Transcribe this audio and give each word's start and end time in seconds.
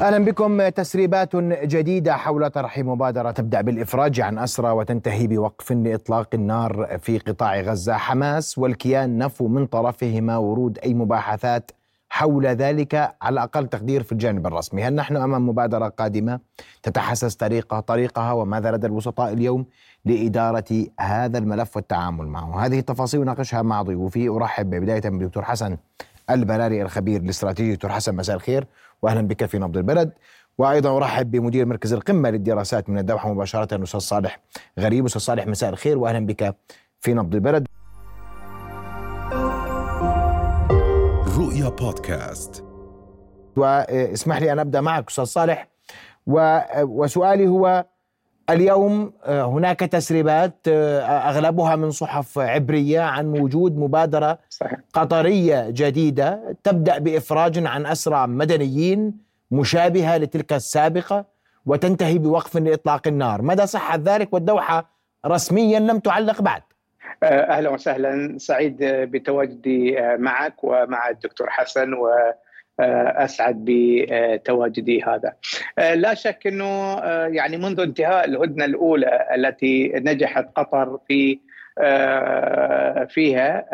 أهلا 0.00 0.24
بكم. 0.24 0.68
تسريبات 0.68 1.36
جديدة 1.36 2.16
حول 2.16 2.50
طرح 2.50 2.78
مبادرة 2.78 3.30
تبدأ 3.30 3.60
بالإفراج 3.60 4.20
عن 4.20 4.38
أسرى 4.38 4.70
وتنتهي 4.70 5.26
بوقف 5.26 5.72
لإطلاق 5.72 6.28
النار 6.34 6.98
في 6.98 7.18
قطاع 7.18 7.60
غزة، 7.60 7.96
حماس 7.96 8.58
والكيان 8.58 9.18
نفوا 9.18 9.48
من 9.48 9.66
طرفهما 9.66 10.36
ورود 10.36 10.78
أي 10.78 10.94
مباحثات 10.94 11.70
حول 12.08 12.46
ذلك 12.46 13.14
على 13.22 13.32
الأقل 13.32 13.66
تقدير 13.66 14.02
في 14.02 14.12
الجانب 14.12 14.46
الرسمي، 14.46 14.84
هل 14.84 14.94
نحن 14.94 15.16
أمام 15.16 15.48
مبادرة 15.48 15.88
قادمة 15.88 16.40
تتحسس 16.82 17.34
طريقها 17.34 17.80
طريقها 17.80 18.32
وماذا 18.32 18.70
لدى 18.70 18.86
الوسطاء 18.86 19.32
اليوم 19.32 19.66
لإدارة 20.04 20.86
هذا 21.00 21.38
الملف 21.38 21.76
والتعامل 21.76 22.26
معه؟ 22.26 22.66
هذه 22.66 22.78
التفاصيل 22.78 23.24
ناقشها 23.24 23.62
مع 23.62 23.82
ضيوفي. 23.82 24.28
أرحب 24.28 24.70
بدايه 24.70 25.00
بالدكتور 25.00 25.44
حسن. 25.44 25.76
البراري 26.34 26.82
الخبير 26.82 27.20
الاستراتيجي 27.20 27.74
دكتور 27.74 27.90
حسن 27.90 28.14
مساء 28.14 28.36
الخير 28.36 28.66
واهلا 29.02 29.20
بك 29.20 29.46
في 29.46 29.58
نبض 29.58 29.76
البلد. 29.76 30.12
وأيضا 30.58 30.96
أرحب 30.96 31.30
بمدير 31.30 31.66
مركز 31.66 31.92
القمة 31.92 32.30
للدراسات 32.30 32.90
من 32.90 32.98
الدوحه 32.98 33.32
مباشرة 33.32 33.74
الأستاذ 33.74 34.00
صالح 34.00 34.40
غريب. 34.78 35.04
أستاذ 35.04 35.20
صالح 35.20 35.46
مساء 35.46 35.70
الخير 35.70 35.98
واهلا 35.98 36.26
بك 36.26 36.56
في 37.00 37.14
نبض 37.14 37.34
البلد. 37.34 37.66
رؤيا 41.38 41.68
بودكاست. 41.68 42.64
واسمح 43.56 44.38
لي 44.38 44.52
أن 44.52 44.58
أبدأ 44.58 44.80
معك 44.80 45.08
أستاذ 45.08 45.24
صالح. 45.24 45.68
وسؤالي 46.82 47.48
هو 47.48 47.84
اليوم 48.50 49.12
آه، 49.24 49.42
هناك 49.42 49.80
تسريبات 49.80 50.54
آه، 50.68 51.00
أغلبها 51.00 51.76
من 51.76 51.90
صحف 51.90 52.38
عبرية 52.38 53.00
عن 53.00 53.26
وجود 53.26 53.78
مبادرة 53.78 54.38
صحيح. 54.48 54.78
قطرية 54.92 55.66
جديدة 55.70 56.56
تبدأ 56.64 56.98
بإفراج 56.98 57.66
عن 57.66 57.86
أسرى 57.86 58.26
مدنيين 58.26 59.14
مشابهة 59.50 60.16
لتلك 60.18 60.52
السابقة 60.52 61.24
وتنتهي 61.66 62.18
بوقف 62.18 62.56
لإطلاق 62.56 63.08
النار، 63.08 63.42
مدى 63.42 63.66
صحه 63.66 63.96
ذلك 63.96 64.34
والدوحة 64.34 64.90
رسميا 65.26 65.80
لم 65.80 65.98
تعلق 65.98 66.42
بعد؟ 66.42 66.62
آه، 67.22 67.26
أهلا 67.26 67.70
وسهلا 67.70 68.38
سعيد 68.38 68.76
بتواجدي 68.84 69.96
معك 70.18 70.64
ومع 70.64 71.08
الدكتور 71.08 71.50
حسن 71.50 71.94
و 71.94 72.08
أسعد 73.24 73.64
بتواجدي 73.64 75.02
هذا. 75.02 75.32
آه، 75.78 75.94
لا 75.94 76.14
شك 76.14 76.46
إنه 76.46 76.64
آه، 76.64 77.26
يعني 77.26 77.56
منذ 77.56 77.80
انتهاء 77.80 78.24
الهدنة 78.24 78.64
الأولى 78.64 79.28
التي 79.34 79.92
نجحت 79.94 80.46
قطر 80.56 80.98
في 81.08 81.38
فيها 83.08 83.66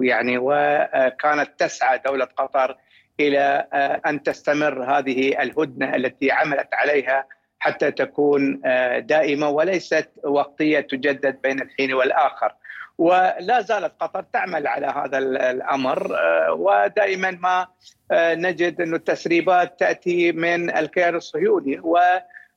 يعني 0.00 0.38
وكانت 0.38 1.50
تسعى 1.58 1.98
دولة 2.06 2.24
قطر 2.24 2.76
إلى 3.20 3.66
أن 4.06 4.22
تستمر 4.22 4.84
هذه 4.84 5.42
الهدنة 5.42 5.96
التي 5.96 6.30
عملت 6.30 6.68
عليها 6.72 7.26
حتى 7.58 7.90
تكون 7.90 8.60
دائمة 8.98 9.48
وليست 9.48 10.10
وقتية 10.24 10.80
تجدد 10.80 11.40
بين 11.42 11.62
الحين 11.62 11.94
والآخر. 11.94 12.54
ولا 13.00 13.60
زالت 13.60 13.92
قطر 14.00 14.22
تعمل 14.32 14.66
على 14.66 14.86
هذا 14.86 15.18
الأمر 15.18 16.16
آه، 16.16 16.52
ودائما 16.52 17.30
ما 17.30 17.66
آه، 18.10 18.34
نجد 18.34 18.80
إنه 18.80 18.96
التسريبات 18.96 19.80
تأتي 19.80 20.32
من 20.32 20.76
الكيان 20.76 21.14
الصهيوني 21.14 21.80
و 21.82 21.98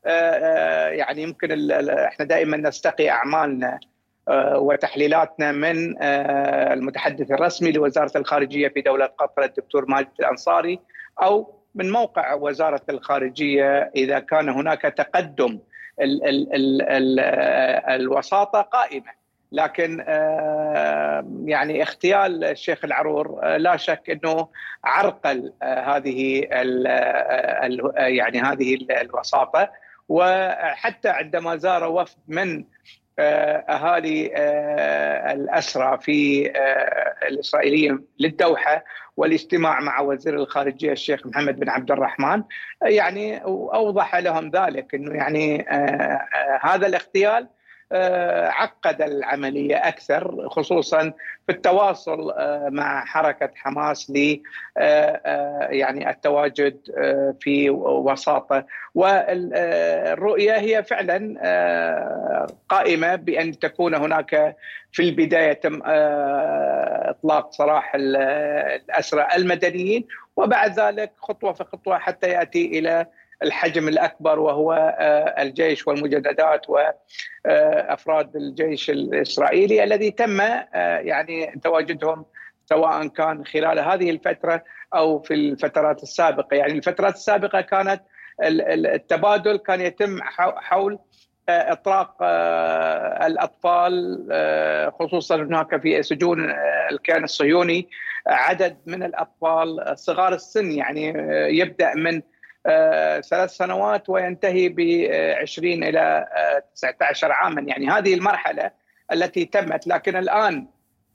آه، 0.05 0.87
يعني 0.87 1.21
يمكن 1.21 1.71
إحنا 1.91 2.25
دائما 2.25 2.57
نستقي 2.57 3.09
أعمالنا 3.09 3.79
وتحليلاتنا 4.55 5.51
من 5.51 6.03
المتحدث 6.73 7.31
الرسمي 7.31 7.71
لوزارة 7.71 8.17
الخارجية 8.17 8.67
في 8.67 8.81
دولة 8.81 9.05
قطر 9.05 9.43
الدكتور 9.43 9.85
ماجد 9.85 10.07
الأنصاري 10.19 10.79
أو 11.21 11.59
من 11.75 11.91
موقع 11.91 12.33
وزارة 12.33 12.81
الخارجية 12.89 13.91
إذا 13.95 14.19
كان 14.19 14.49
هناك 14.49 14.81
تقدم 14.81 15.59
ال 16.01 16.25
ال 16.25 16.55
ال 16.55 16.81
ال 16.81 17.19
الوساطة 18.01 18.61
قائمة. 18.61 19.22
لكن 19.53 20.03
آه، 20.07 21.25
يعني 21.45 21.81
اغتيال 21.81 22.43
الشيخ 22.43 22.85
العرور 22.85 23.39
آه، 23.43 23.57
لا 23.57 23.77
شك 23.77 24.09
إنه 24.09 24.47
عرقل 24.83 25.53
آه، 25.63 25.95
هذه 25.95 26.47
يعني 27.97 28.41
هذه 28.41 28.77
الوساطة. 29.01 29.71
وحتى 30.09 31.09
عندما 31.09 31.55
زار 31.55 31.83
وفد 31.83 32.17
من 32.27 32.65
أهالي 33.19 34.31
الأسرى 35.33 35.97
في 36.01 36.51
الإسرائيليين 37.27 38.05
للدوحة 38.19 38.83
والاجتماع 39.17 39.79
مع 39.79 39.99
وزير 39.99 40.35
الخارجية 40.35 40.91
الشيخ 40.91 41.27
محمد 41.27 41.59
بن 41.59 41.69
عبد 41.69 41.91
الرحمن 41.91 42.43
يعني 42.81 43.43
أوضح 43.43 44.15
لهم 44.15 44.49
ذلك 44.49 44.95
إنه 44.95 45.15
يعني 45.15 45.65
هذا 46.61 46.87
الاغتيال 46.87 47.43
آه، 47.43 47.62
عقد 48.49 49.01
العملية 49.01 49.75
أكثر 49.75 50.49
خصوصا 50.49 51.13
في 51.47 51.51
التواصل 51.51 52.31
آه، 52.31 52.69
مع 52.69 53.05
حركة 53.05 53.49
حماس 53.55 54.09
ل 54.09 54.41
آه، 54.77 55.67
يعني 55.69 56.09
التواجد 56.09 56.77
في 57.39 57.69
وساطة. 57.69 58.65
والرؤية 58.95 60.57
هي 60.57 60.83
فعلا 60.83 62.47
قائمة 62.69 63.15
بأن 63.15 63.59
تكون 63.59 63.95
هناك 63.95 64.55
في 64.91 65.01
البداية 65.01 65.53
تم 65.53 65.81
إطلاق 67.09 67.53
سراح 67.53 67.91
الأسرى 67.95 69.27
المدنيين 69.35 70.07
وبعد 70.35 70.79
ذلك 70.79 71.11
خطوة 71.17 71.53
في 71.53 71.63
خطوة 71.63 71.97
حتى 71.97 72.29
يأتي 72.29 72.79
إلى 72.79 73.05
الحجم 73.43 73.87
الأكبر 73.87 74.39
وهو 74.39 74.73
آه، 74.99 75.41
الجيش 75.41 75.87
والمجندات 75.87 76.61
وافراد 76.69 78.35
الجيش 78.35 78.89
الإسرائيلي 78.89 79.83
الذي 79.83 80.11
تم 80.11 80.41
آه، 80.41 80.67
يعني 80.97 81.59
تواجدهم 81.63 82.25
سواء 82.65 83.07
كان 83.07 83.45
خلال 83.45 83.79
هذه 83.79 84.09
الفترة 84.09 84.63
أو 84.95 85.19
في 85.19 85.33
الفترات 85.33 86.03
السابقة، 86.03 86.55
يعني 86.55 86.73
الفترات 86.73 87.15
السابقة 87.15 87.61
كانت 87.61 88.01
التبادل 88.41 89.57
كان 89.57 89.81
يتم 89.81 90.19
حول 90.57 90.99
آه، 91.49 91.71
اطلاق 91.71 92.23
الأطفال 93.25 94.27
خصوصا 94.99 95.35
هناك 95.35 95.81
في 95.81 96.03
سجون 96.03 96.53
الكيان 96.91 97.23
الصهيوني 97.23 97.89
عدد 98.27 98.77
من 98.85 99.03
الأطفال 99.03 99.93
صغار 99.99 100.33
السن 100.33 100.71
يعني 100.71 101.13
يبدأ 101.59 101.95
من 101.95 102.15
آه، 102.15 102.32
ثلاث 103.29 103.49
سنوات 103.49 104.09
وينتهي 104.09 104.69
ب 104.69 104.79
20 105.41 105.83
إلى 105.83 106.25
19 106.75 107.31
آه، 107.31 107.33
عاما. 107.33 107.61
يعني 107.61 107.89
هذه 107.89 108.13
المرحلة 108.13 108.71
التي 109.11 109.45
تمت. 109.45 109.87
لكن 109.87 110.15
الآن 110.15 110.67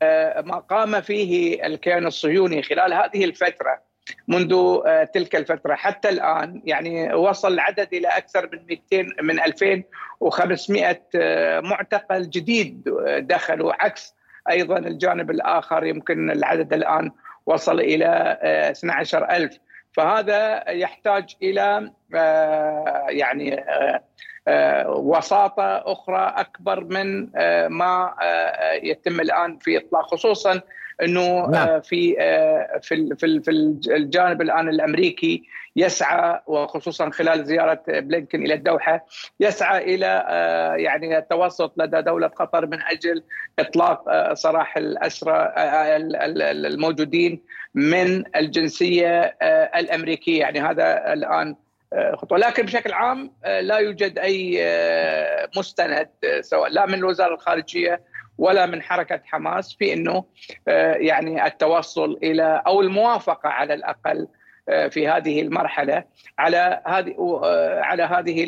آه، 0.03 0.41
ما 0.41 0.59
قام 0.59 1.01
فيه 1.01 1.67
الكيان 1.67 2.07
الصهيوني 2.07 2.63
خلال 2.63 2.93
هذه 2.93 3.25
الفترة 3.25 3.89
منذ 4.29 4.79
تلك 5.15 5.37
الفترة 5.37 5.75
حتى 5.75 6.09
الآن 6.09 6.63
يعني 6.65 7.15
وصل 7.15 7.53
العدد 7.53 7.89
إلى 7.93 8.09
أكثر 8.09 8.49
من 8.53 8.79
200 8.93 9.23
من 9.23 9.41
2500 9.41 11.01
معتقل 11.61 12.31
جديد 12.31 12.83
دخلوا 13.19 13.73
عكس 13.85 14.15
أيضا 14.51 14.79
الجانب 14.79 15.31
الآخر 15.31 15.85
يمكن 15.85 16.31
العدد 16.31 16.73
الآن 16.73 17.11
وصل 17.47 17.81
إلى 17.81 18.39
12000 18.71 19.59
فهذا 19.99 20.71
يحتاج 20.71 21.37
إلى 21.43 21.91
آه، 22.15 23.07
يعني 23.09 23.61
آه، 23.61 24.05
آه، 24.49 24.91
وساطة 24.91 25.93
أخرى 25.93 26.35
أكبر 26.37 26.85
من 26.85 27.31
ما 27.69 28.15
يتم 28.83 29.21
الآن 29.21 29.59
في 29.59 29.79
إطلاق 29.79 30.15
خصوصا 30.15 30.61
إنه 31.03 31.47
نعم. 31.47 31.81
في 31.81 32.15
في 32.83 33.15
في 33.17 33.51
الجانب 33.91 34.43
الآن 34.43 34.69
الأمريكي 34.69 35.43
يسعى 35.79 36.41
وخصوصا 36.47 37.11
خلال 37.11 37.45
زيارة 37.45 37.83
بلينكن 37.89 38.43
إلى 38.43 38.55
الدوحة 38.55 39.07
يسعى 39.41 39.95
إلى 39.95 40.25
يعني 40.79 41.19
التوسط 41.19 41.73
لدى 41.77 42.03
دولة 42.03 42.27
قطر 42.27 42.67
من 42.67 42.83
أجل 42.83 43.23
إطلاق 43.59 44.35
سراح 44.35 44.77
الأسرى 44.77 45.53
الموجودين 46.67 47.43
من 47.75 48.37
الجنسية 48.37 49.37
الأمريكية. 49.77 50.41
يعني 50.41 50.61
هذا 50.61 51.13
الآن 51.13 51.57
خطوة. 52.15 52.39
لكن 52.39 52.63
بشكل 52.63 52.93
عام 52.93 53.33
لا 53.45 53.77
يوجد 53.79 54.19
أي 54.19 54.59
مستند 55.57 56.09
سواء 56.41 56.71
لا 56.71 56.87
من 56.87 56.95
الوزارة 56.95 57.35
الخارجية 57.35 58.01
ولا 58.39 58.67
من 58.67 58.83
حركة 58.83 59.21
حماس 59.25 59.77
في 59.79 59.93
إنه 59.93 60.25
يعني 60.97 61.47
التوصل 61.47 62.19
إلى 62.23 62.63
أو 62.67 62.81
الموافقة 62.81 63.49
على 63.49 63.75
الأقل 63.75 64.29
في 64.91 65.09
هذه 65.09 65.43
المرحلة 65.43 66.05
على 66.39 66.83
هذه 66.87 67.41
على 67.83 68.03
هذه 68.03 68.45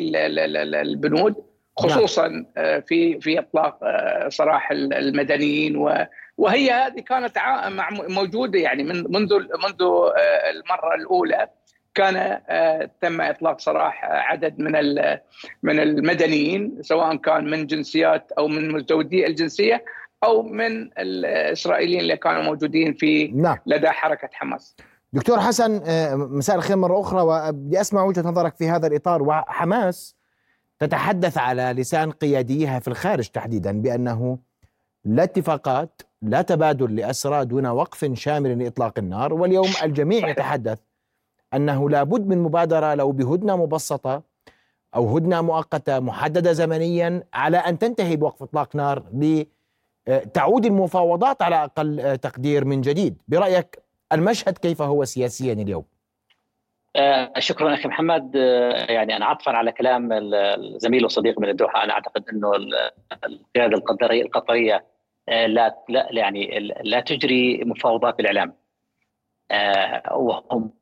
البنود 0.81 1.35
خصوصا 1.77 2.27
نعم. 2.27 2.45
في 2.81 3.19
في 3.21 3.39
إطلاق 3.39 3.79
سراح 4.29 4.71
المدنيين 4.71 5.75
وهي 6.37 6.71
هذه 6.71 6.99
كانت 6.99 7.37
موجودة 8.09 8.59
يعني 8.59 8.83
من 8.83 9.03
منذ 9.09 9.33
منذ 9.33 9.81
المرة 10.51 10.95
الأولى 10.95 11.47
كان 11.95 12.39
تم 13.01 13.21
إطلاق 13.21 13.59
سراح 13.59 14.05
عدد 14.05 14.59
من 14.59 14.71
من 15.63 15.79
المدنيين 15.79 16.77
سواء 16.81 17.15
كان 17.15 17.49
من 17.49 17.67
جنسيات 17.67 18.31
أو 18.31 18.47
من 18.47 18.71
مزدوجي 18.71 19.27
الجنسية 19.27 19.85
أو 20.23 20.43
من 20.43 20.89
الاسرائيليين 20.99 21.99
اللي 21.99 22.17
كانوا 22.17 22.43
موجودين 22.43 22.93
في 22.93 23.27
نعم. 23.27 23.57
لدى 23.65 23.89
حركة 23.89 24.29
حماس. 24.33 24.75
دكتور 25.13 25.39
حسن 25.39 25.81
مساء 26.37 26.55
الخير 26.55 26.77
مرة 26.77 27.01
أخرى 27.01 27.21
وبدي 27.21 27.81
أسمع 27.81 28.03
وجهة 28.03 28.21
نظرك 28.21 28.55
في 28.55 28.69
هذا 28.69 28.87
الإطار. 28.87 29.23
وحماس 29.23 30.15
تتحدث 30.79 31.37
على 31.37 31.63
لسان 31.63 32.11
قياديها 32.11 32.79
في 32.79 32.87
الخارج 32.87 33.27
تحديدا 33.27 33.81
بأنه 33.81 34.37
لا 35.05 35.23
اتفاقات 35.23 36.01
لا 36.21 36.41
تبادل 36.41 36.95
لأسرى 36.95 37.45
دون 37.45 37.67
وقف 37.67 38.13
شامل 38.13 38.63
لإطلاق 38.63 38.99
النار. 38.99 39.33
واليوم 39.33 39.69
الجميع 39.83 40.29
يتحدث 40.29 40.79
أنه 41.53 41.89
لابد 41.89 42.27
من 42.27 42.37
مبادرة 42.37 42.93
لو 42.93 43.11
بهدنة 43.11 43.55
مبسطة 43.55 44.23
أو 44.95 45.17
هدنة 45.17 45.41
مؤقتة 45.41 45.99
محددة 45.99 46.53
زمنيا 46.53 47.23
على 47.33 47.57
أن 47.57 47.79
تنتهي 47.79 48.15
بوقف 48.15 48.43
إطلاق 48.43 48.75
نار 48.75 49.03
لتعود 50.07 50.65
المفاوضات 50.65 51.41
على 51.41 51.63
أقل 51.63 52.17
تقدير 52.17 52.65
من 52.65 52.81
جديد. 52.81 53.17
برأيك 53.27 53.79
المشهد 54.13 54.57
كيف 54.57 54.81
هو 54.81 55.05
سياسيا 55.05 55.53
اليوم؟ 55.53 55.85
آه 56.95 57.33
شكرا 57.39 57.73
أخي 57.73 57.87
محمد. 57.87 58.31
آه 58.35 58.91
يعني 58.91 59.15
أنا 59.15 59.25
عطفا 59.25 59.51
على 59.51 59.71
كلام 59.71 60.09
الزميل 60.13 61.03
والصديق 61.03 61.39
من 61.39 61.49
الدوحة. 61.49 61.83
أنا 61.83 61.93
أعتقد 61.93 62.29
إنه 62.29 62.51
القيادة 63.25 63.77
القطرية 63.77 64.23
القطريه 64.23 64.85
لا 65.27 65.75
لا 65.89 66.07
يعني 66.11 66.59
لا 66.83 66.99
تجري 66.99 67.63
مفاوضات 67.63 68.17
بالاعلام 68.17 68.53
آه، 69.51 70.15
وهم 70.15 70.73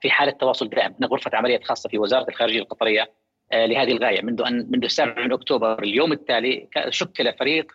في 0.00 0.10
حالة 0.10 0.32
تواصل 0.32 0.68
دائم. 0.68 0.94
غرفة 1.04 1.30
عمليات 1.34 1.64
خاصة 1.64 1.88
في 1.88 1.98
وزارة 1.98 2.28
الخارجية 2.28 2.60
القطرية 2.60 3.10
لهذه 3.52 3.92
الغاية. 3.92 4.22
منذ 4.22 4.42
ان 4.42 4.66
منذ 4.70 4.84
السابع 4.84 5.24
من 5.24 5.32
أكتوبر 5.32 5.82
اليوم 5.82 6.12
التالي 6.12 6.68
شكل 6.88 7.32
فريق 7.32 7.72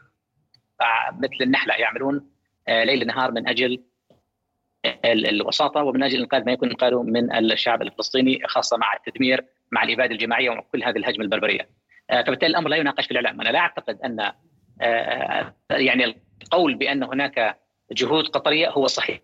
مثل 1.20 1.38
النحلة 1.42 1.74
يعملون 1.74 2.37
ليل 2.70 3.08
نهار 3.08 3.32
من 3.32 3.48
أجل 3.48 3.84
الوساطة 5.06 5.84
ومن 5.84 6.04
أجل 6.04 6.20
إنقاذ 6.20 6.46
ما 6.46 6.52
يكون 6.52 6.70
إنقاذه 6.70 7.04
من 7.04 7.36
الشعب 7.36 7.82
الفلسطيني 7.82 8.42
خاصة 8.48 8.78
مع 8.78 8.94
التدمير 8.94 9.46
مع 9.72 9.84
الإبادة 9.84 10.12
الجماعية 10.12 10.50
وكل 10.50 10.84
هذه 10.84 10.98
الهجمة 10.98 11.24
البربرية. 11.24 11.70
فبالتالي 12.10 12.52
الأمر 12.52 12.70
لا 12.70 12.78
يناقش 12.78 13.06
في 13.06 13.12
الإعلام، 13.12 13.42
أنا 13.42 13.50
لا 13.50 13.60
أعتقد 13.60 14.02
أن 14.02 14.32
يعني 15.72 16.16
القول 16.44 16.76
بأن 16.76 17.04
هناك 17.04 17.58
جهود 17.92 18.28
قطرية 18.28 18.70
هو 18.70 18.88
صحيح 18.88 19.22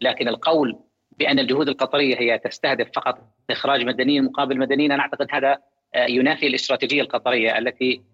لكن 0.00 0.28
القول 0.28 0.78
بأن 1.18 1.38
الجهود 1.38 1.68
القطرية 1.68 2.20
هي 2.20 2.38
تستهدف 2.38 2.90
فقط 2.94 3.18
إخراج 3.50 3.84
مدنيين 3.84 4.24
مقابل 4.24 4.58
مدنيين 4.58 4.92
أنا 4.92 5.02
أعتقد 5.02 5.26
هذا 5.30 5.58
آه، 5.94 6.06
ينافي 6.06 6.46
الاستراتيجية 6.46 7.02
القطرية 7.02 7.58
التي 7.58 7.94
آه، 7.94 8.00
آه، 8.00 8.11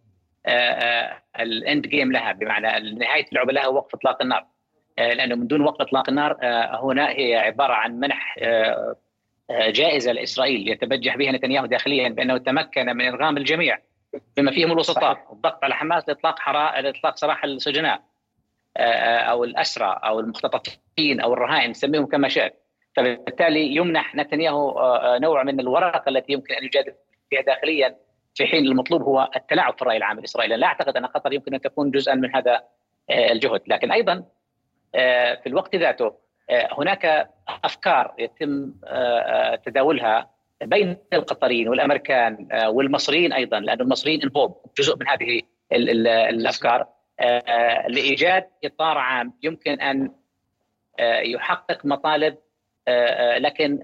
الإند 1.40 1.86
جيم 1.86 2.12
لها 2.12 2.32
بمعنى 2.32 2.90
نهاية 2.90 3.26
اللعبة 3.32 3.52
لها 3.52 3.66
وقف 3.66 3.94
إطلاق 3.94 4.22
النار. 4.22 4.46
لأنه 4.98 5.34
من 5.34 5.46
دون 5.46 5.60
وقف 5.60 5.80
إطلاق 5.80 6.08
النار 6.08 6.38
هنا 6.82 7.10
هي 7.10 7.36
عبارة 7.36 7.72
عن 7.72 8.00
منح 8.00 8.38
جائزة 9.50 10.12
لإسرائيل 10.12 10.68
يتبجح 10.68 11.16
بها 11.16 11.32
نتنياهو 11.32 11.66
داخليا 11.66 12.08
بأنه 12.08 12.38
تمكن 12.38 12.86
من 12.96 13.06
إرغام 13.06 13.36
الجميع 13.36 13.78
بما 14.36 14.50
فيهم 14.50 14.72
الوسطاء 14.72 15.26
الضغط 15.32 15.64
على 15.64 15.74
حماس 15.74 16.08
لإطلاق 16.08 16.38
حرا... 16.38 16.80
لإطلاق 16.80 17.16
سراح 17.16 17.44
السجناء 17.44 18.02
أو 18.76 19.44
الأسرى 19.44 20.00
أو 20.04 20.20
المختطفين 20.20 21.20
أو 21.20 21.32
الرهائن 21.32 21.74
سميهم 21.74 22.06
كما 22.06 22.28
شئت. 22.28 22.54
فبالتالي 22.96 23.76
يمنح 23.76 24.14
نتنياهو 24.14 24.70
آه، 24.70 25.14
آه، 25.14 25.18
نوع 25.18 25.42
من 25.42 25.60
الورقة 25.60 26.08
التي 26.08 26.32
يمكن 26.32 26.54
أن 26.54 26.64
يجادل 26.64 26.92
فيها 27.30 27.42
داخليا. 27.42 27.96
في 28.38 28.46
حين 28.46 28.66
المطلوب 28.66 29.02
هو 29.02 29.30
التلاعب 29.36 29.74
في 29.74 29.82
الرأي 29.82 29.96
العام 29.96 30.18
الإسرائيلي، 30.18 30.56
لا 30.56 30.66
أعتقد 30.66 30.96
أن 30.96 31.06
قطر 31.06 31.32
يمكن 31.32 31.54
أن 31.54 31.60
تكون 31.60 31.90
جزءا 31.90 32.14
من 32.14 32.36
هذا 32.36 32.62
آه، 33.10 33.32
الجهد، 33.32 33.60
لكن 33.66 33.92
أيضا 33.92 34.24
في 35.42 35.46
الوقت 35.46 35.76
ذاته 35.76 36.12
هناك 36.50 37.30
أفكار 37.64 38.14
يتم 38.18 38.72
تداولها 39.64 40.30
بين 40.62 40.96
القطريين 41.12 41.68
والأمريكان 41.68 42.48
والمصريين 42.66 43.32
أيضا 43.32 43.60
لأن 43.60 43.80
المصريين 43.80 44.22
انفولد 44.22 44.52
جزء 44.78 44.96
من 44.96 45.08
هذه 45.08 45.42
الأفكار. 45.72 46.86
لإيجاد 47.88 48.44
إطار 48.64 48.98
عام 48.98 49.32
يمكن 49.42 49.80
أن 49.80 50.10
يحقق 51.24 51.86
مطالب 51.86 52.36
آه، 52.88 53.36
آه، 53.36 53.38
لكن 53.38 53.78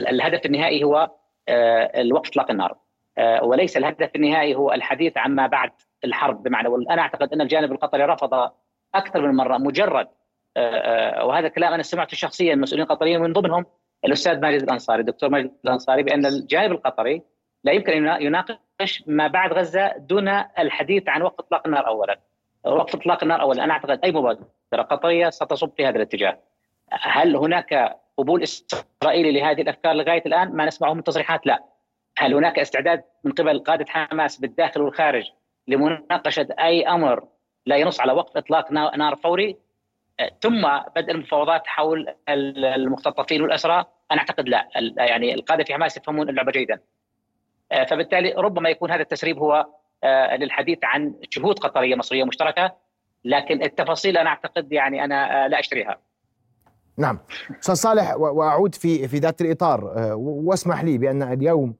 الهدف 0.00 0.46
النهائي 0.46 0.84
هو 0.84 1.10
آه، 1.48 2.00
الوقف 2.00 2.28
إطلاق 2.28 2.50
النار. 2.50 2.76
وليس 3.42 3.76
الهدف 3.76 4.10
النهائي 4.16 4.54
هو 4.54 4.72
الحديث 4.72 5.16
عما 5.16 5.46
بعد 5.46 5.70
الحرب. 6.04 6.42
بمعنى 6.42 6.68
أنا 6.90 7.02
أعتقد 7.02 7.32
أن 7.32 7.40
الجانب 7.40 7.72
القطري 7.72 8.04
رفض 8.04 8.50
أكثر 8.94 9.20
من 9.20 9.34
مرة 9.34 9.58
مجرد 9.58 10.08
وهذا 11.22 11.48
كلام 11.48 11.72
أنا 11.72 11.82
سمعته 11.82 12.16
شخصيا 12.16 12.54
من 12.54 12.60
مسؤولين 12.60 12.86
قطريين 12.86 13.20
من 13.20 13.32
ضمنهم 13.32 13.66
الأستاذ 14.04 14.40
ماجد 14.40 14.62
الأنصاري 14.62 15.00
الدكتور 15.00 15.30
ماجد 15.30 15.52
الأنصاري 15.64 16.02
بأن 16.02 16.26
الجانب 16.26 16.72
القطري 16.72 17.22
لا 17.64 17.72
يمكن 17.72 18.08
أن 18.08 18.22
يناقش 18.22 19.04
ما 19.06 19.26
بعد 19.26 19.52
غزة 19.52 19.92
دون 19.96 20.28
الحديث 20.58 21.08
عن 21.08 21.22
وقف 21.22 21.40
إطلاق 21.40 21.66
النار 21.66 21.86
اولا. 21.86 22.18
وقف 22.64 22.94
إطلاق 22.94 23.22
النار 23.22 23.40
اولا. 23.40 23.64
أنا 23.64 23.72
أعتقد 23.72 24.00
أي 24.04 24.12
مبادرة 24.12 24.82
قطرية 24.90 25.30
ستصب 25.30 25.70
في 25.76 25.86
هذا 25.86 25.96
الاتجاه. 25.96 26.38
هل 26.90 27.36
هناك 27.36 27.96
قبول 28.18 28.42
إسرائيلي 28.42 29.32
لهذه 29.32 29.62
الأفكار 29.62 29.92
لغاية 29.92 30.22
الآن؟ 30.26 30.52
ما 30.52 30.66
نسمعه 30.66 30.92
من 30.92 31.04
تصريحات 31.04 31.46
لا. 31.46 31.71
هل 32.18 32.34
هناك 32.34 32.58
استعداد 32.58 33.04
من 33.24 33.32
قبل 33.32 33.58
قادة 33.58 33.84
حماس 33.88 34.40
بالداخل 34.40 34.80
والخارج 34.82 35.24
لمناقشة 35.68 36.48
أي 36.58 36.88
أمر 36.88 37.24
لا 37.66 37.76
ينص 37.76 38.00
على 38.00 38.12
وقف 38.12 38.36
إطلاق 38.36 38.72
نار 38.72 39.16
فوري 39.16 39.56
ثم 40.40 40.78
بدء 40.96 41.10
المفاوضات 41.10 41.66
حول 41.66 42.14
المختطفين 42.28 43.42
والأسرى؟ 43.42 43.84
أنا 44.10 44.20
أعتقد 44.20 44.48
لا، 44.48 44.68
يعني 44.96 45.34
القادة 45.34 45.64
في 45.64 45.74
حماس 45.74 45.96
يفهمون 45.96 46.28
اللعبة 46.28 46.52
جيدا. 46.52 46.80
فبالتالي 47.88 48.34
ربما 48.36 48.68
يكون 48.68 48.90
هذا 48.90 49.02
التسريب 49.02 49.38
هو 49.38 49.66
آه، 50.04 50.36
للحديث 50.36 50.78
عن 50.82 51.14
جهود 51.36 51.58
قطرية 51.58 51.94
مصرية 51.94 52.24
مشتركة 52.24 52.74
لكن 53.24 53.62
التفاصيل 53.62 54.16
أنا 54.16 54.30
أعتقد 54.30 54.72
يعني 54.72 55.04
آه، 55.04 55.46
لا 55.46 55.60
أشتريها. 55.60 55.98
نعم 56.98 57.18
أستاذ 57.60 57.74
صالح 57.74 58.16
وأعود 58.16 58.74
في 58.74 59.08
في 59.08 59.18
ذات 59.18 59.40
الإطار 59.40 59.92
واسمح 60.16 60.84
لي 60.84 60.98
بأن 60.98 61.22
اليوم 61.22 61.74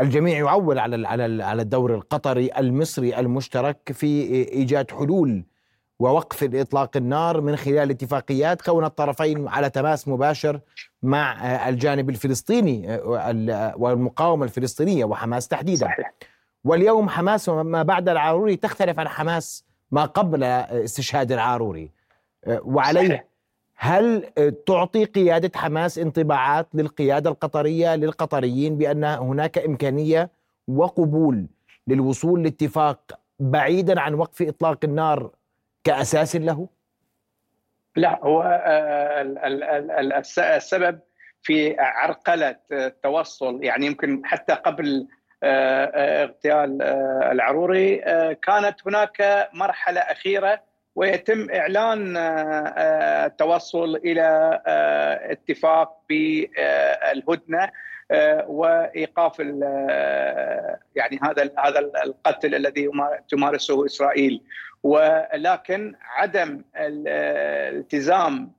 الجميع 0.00 0.38
يعول 0.38 0.78
على 0.78 1.08
على 1.08 1.44
على 1.44 1.62
الدور 1.62 1.94
القطري 1.94 2.50
المصري 2.58 3.18
المشترك 3.18 3.92
في 3.92 4.06
إيجاد 4.32 4.90
حلول 4.90 5.44
ووقف 5.98 6.54
اطلاق 6.54 6.96
النار 6.96 7.40
من 7.40 7.56
خلال 7.56 7.90
اتفاقيات 7.90 8.62
كون 8.62 8.84
الطرفين 8.84 9.48
على 9.48 9.70
تماس 9.70 10.08
مباشر 10.08 10.60
مع 11.02 11.32
آه، 11.32 11.68
الجانب 11.68 12.10
الفلسطيني 12.10 13.00
والمقاومة 13.76 14.44
الفلسطينية 14.44 15.04
وحماس 15.04 15.48
تحديدا 15.48 15.86
صحيح. 15.86 16.12
واليوم 16.64 17.08
حماس 17.08 17.48
ما 17.48 17.82
بعد 17.82 18.08
العاروري 18.08 18.56
تختلف 18.56 18.98
عن 18.98 19.08
حماس 19.08 19.64
ما 19.90 20.04
قبل 20.04 20.44
استشهاد 20.44 21.32
العاروري 21.32 21.90
وعليه 22.46 23.08
صحيح. 23.08 23.24
هل 23.82 24.32
تعطي 24.66 25.04
قيادة 25.04 25.58
حماس 25.58 25.98
انطباعات 25.98 26.68
للقيادة 26.74 27.30
القطرية 27.30 27.96
للقطريين 27.96 28.78
بأن 28.78 29.04
هناك 29.04 29.58
إمكانية 29.58 30.30
وقبول 30.68 31.46
للوصول 31.86 32.42
لاتفاق 32.42 33.20
بعيدا 33.38 34.00
عن 34.00 34.14
وقف 34.14 34.42
إطلاق 34.42 34.78
النار 34.84 35.30
كأساس 35.84 36.36
له؟ 36.36 36.68
لا 37.96 38.20
هو 38.22 38.42
آه، 38.42 39.22
السبب 40.56 41.00
في 41.42 41.76
عرقلة 41.78 42.56
التوصل 42.72 43.64
يعني 43.64 43.86
يمكن 43.86 44.22
حتى 44.24 44.52
قبل 44.52 45.08
آه، 45.42 45.84
آه، 45.84 46.24
اغتيال 46.24 46.82
العروري 47.32 47.96
كانت 48.34 48.76
هناك 48.86 49.48
مرحلة 49.54 50.00
أخيرة 50.00 50.69
ويتم 50.94 51.50
إعلان 51.50 52.16
التوصل 53.26 53.96
آه، 53.96 53.98
إلى 53.98 54.60
آه، 54.66 55.32
اتفاق 55.32 55.96
بالهدنه 56.08 57.70
آه، 58.10 58.44
وإيقاف 58.48 59.38
يعني 60.94 61.20
هذا 61.22 61.50
هذا 61.58 61.78
القتل 62.04 62.54
الذي 62.54 62.90
تمارسه 63.28 63.86
إسرائيل. 63.86 64.42
ولكن 64.82 65.94
عدم 66.02 66.62
الالتزام 66.76 68.52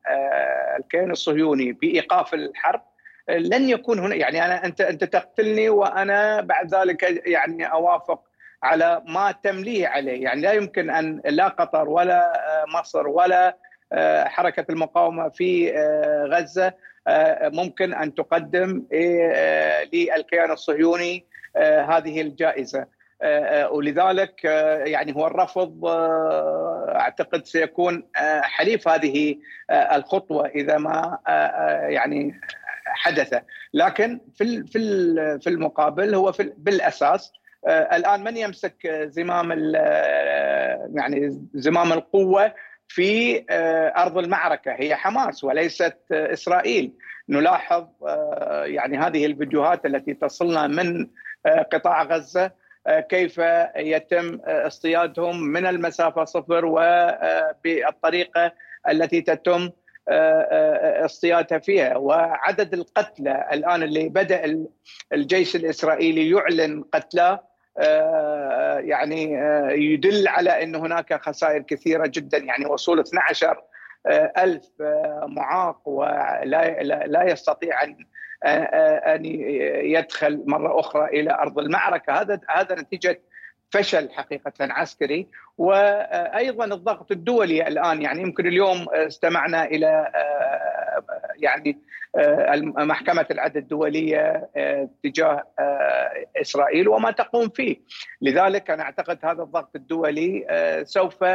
الكيان 0.79 1.11
الصهيوني 1.11 1.71
بإيقاف 1.71 2.33
الحرب 2.33 2.81
لن 3.29 3.69
يكون 3.69 3.99
هنا 3.99 4.15
يعني 4.15 4.45
أنا 4.45 4.65
أنت 4.65 4.81
أنت 4.81 5.03
تقتلني 5.03 5.69
وأنا 5.69 6.41
بعد 6.41 6.75
ذلك 6.75 7.27
يعني 7.27 7.71
أوافق 7.71 8.23
على 8.63 9.01
ما 9.07 9.31
تمليه 9.31 9.87
عليه. 9.87 10.23
يعني 10.23 10.41
لا 10.41 10.51
يمكن 10.51 10.89
أن 10.89 11.21
لا 11.25 11.47
قطر 11.47 11.89
ولا 11.89 12.33
مصر 12.67 13.07
ولا 13.07 13.57
حركة 14.25 14.65
المقاومة 14.69 15.29
في 15.29 15.71
غزة 16.31 16.73
ممكن 17.43 17.93
أن 17.93 18.15
تقدم 18.15 18.83
للكيان 19.93 20.51
الصهيوني 20.51 21.25
هذه 21.87 22.21
الجائزة. 22.21 22.85
ولذلك 23.69 24.43
يعني 24.85 25.15
هو 25.15 25.27
الرفض 25.27 25.85
أعتقد 26.89 27.45
سيكون 27.45 28.07
حليف 28.41 28.87
هذه 28.87 29.35
الخطوة 29.71 30.47
إذا 30.47 30.77
ما 30.77 31.17
يعني 31.89 32.41
حدث. 32.85 33.41
لكن 33.73 34.19
في 34.35 34.63
في 35.41 35.47
المقابل 35.47 36.15
هو 36.15 36.31
في 36.31 36.53
بالأساس 36.57 37.33
الآن 37.67 38.23
من 38.23 38.37
يمسك 38.37 38.87
زمام 38.87 39.51
يعني 40.95 41.47
زمام 41.53 41.93
القوة 41.93 42.53
في 42.87 43.43
أرض 43.97 44.17
المعركة؟ 44.17 44.71
هي 44.71 44.95
حماس 44.95 45.43
وليست 45.43 45.97
إسرائيل. 46.11 46.93
نلاحظ 47.29 47.87
يعني 48.63 48.97
هذه 48.97 49.25
الفيديوهات 49.25 49.85
التي 49.85 50.13
تصلنا 50.13 50.67
من 50.67 51.07
قطاع 51.71 52.03
غزة 52.03 52.51
كيف 53.09 53.41
يتم 53.75 54.39
اصطيادهم 54.45 55.43
من 55.43 55.65
المسافة 55.65 56.23
صفر 56.23 56.65
وبالطريقه 56.65 58.51
التي 58.89 59.21
تتم 59.21 59.69
اصطيادها 61.05 61.59
فيها. 61.59 61.97
وعدد 61.97 62.73
القتلى 62.73 63.49
الآن 63.53 63.83
اللي 63.83 64.09
بدأ 64.09 64.65
الجيش 65.13 65.55
الإسرائيلي 65.55 66.29
يعلن 66.29 66.83
قتلاه 66.93 67.50
يعني 68.79 69.33
يدل 69.93 70.27
على 70.27 70.63
إن 70.63 70.75
هناك 70.75 71.21
خسائر 71.21 71.61
كثيرة 71.61 72.07
جدا. 72.07 72.37
يعني 72.37 72.65
وصول 72.65 72.99
12 72.99 73.63
ألف 74.37 74.65
معاق 75.27 75.89
ولا 75.89 76.83
لا 76.83 77.23
يستطيع 77.23 77.83
أن 77.83 77.95
أن 78.45 79.25
يدخل 79.85 80.43
مرة 80.47 80.79
أخرى 80.79 81.05
إلى 81.05 81.33
أرض 81.33 81.59
المعركة. 81.59 82.21
هذا 82.21 82.39
هذا 82.49 82.75
نتيجة 82.75 83.21
فشل 83.69 84.09
حقيقة 84.11 84.53
عسكري. 84.59 85.27
وأيضا 85.57 86.65
الضغط 86.65 87.11
الدولي 87.11 87.67
الآن 87.67 88.01
يعني 88.01 88.21
يمكن 88.21 88.47
اليوم 88.47 88.89
استمعنا 88.93 89.65
إلى 89.65 90.11
يعني 91.41 91.79
محكمة 92.77 93.25
العدل 93.31 93.57
الدولية 93.57 94.49
تجاه 95.03 95.43
إسرائيل 96.41 96.87
وما 96.87 97.11
تقوم 97.11 97.49
فيه. 97.49 97.77
لذلك 98.21 98.69
أنا 98.69 98.83
أعتقد 98.83 99.19
هذا 99.23 99.43
الضغط 99.43 99.75
الدولي 99.75 100.45
سوف 100.83 101.25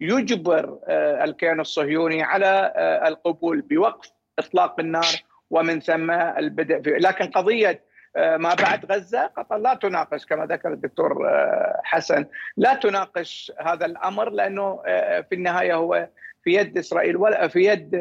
يجبر 0.00 0.78
الكيان 1.24 1.60
الصهيوني 1.60 2.22
على 2.22 2.72
القبول 3.06 3.60
بوقف 3.60 4.10
إطلاق 4.38 4.80
النار 4.80 5.04
ومن 5.50 5.80
ثم 5.80 6.10
البدء 6.10 6.82
في 6.82 6.90
لكن 6.90 7.26
قضية 7.26 7.88
آه، 8.16 8.36
ما 8.36 8.54
بعد 8.54 8.92
غزة 8.92 9.26
قطر 9.26 9.56
لا 9.56 9.74
تناقش 9.74 10.26
كما 10.26 10.46
ذكر 10.46 10.72
الدكتور 10.72 11.28
آه، 11.28 11.80
حسن 11.84 12.26
لا 12.56 12.74
تناقش 12.74 13.52
هذا 13.60 13.86
الأمر 13.86 14.30
لأنه 14.30 14.82
آه، 14.86 15.20
في 15.20 15.34
النهاية 15.34 15.74
هو 15.74 16.08
في 16.44 16.54
يد 16.54 16.78
إسرائيل 16.78 17.16
ولا 17.16 17.48
في 17.48 17.64
يد 17.64 17.94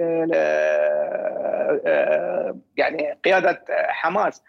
يعني 2.77 3.17
قيادة 3.25 3.63
حماس. 3.69 4.43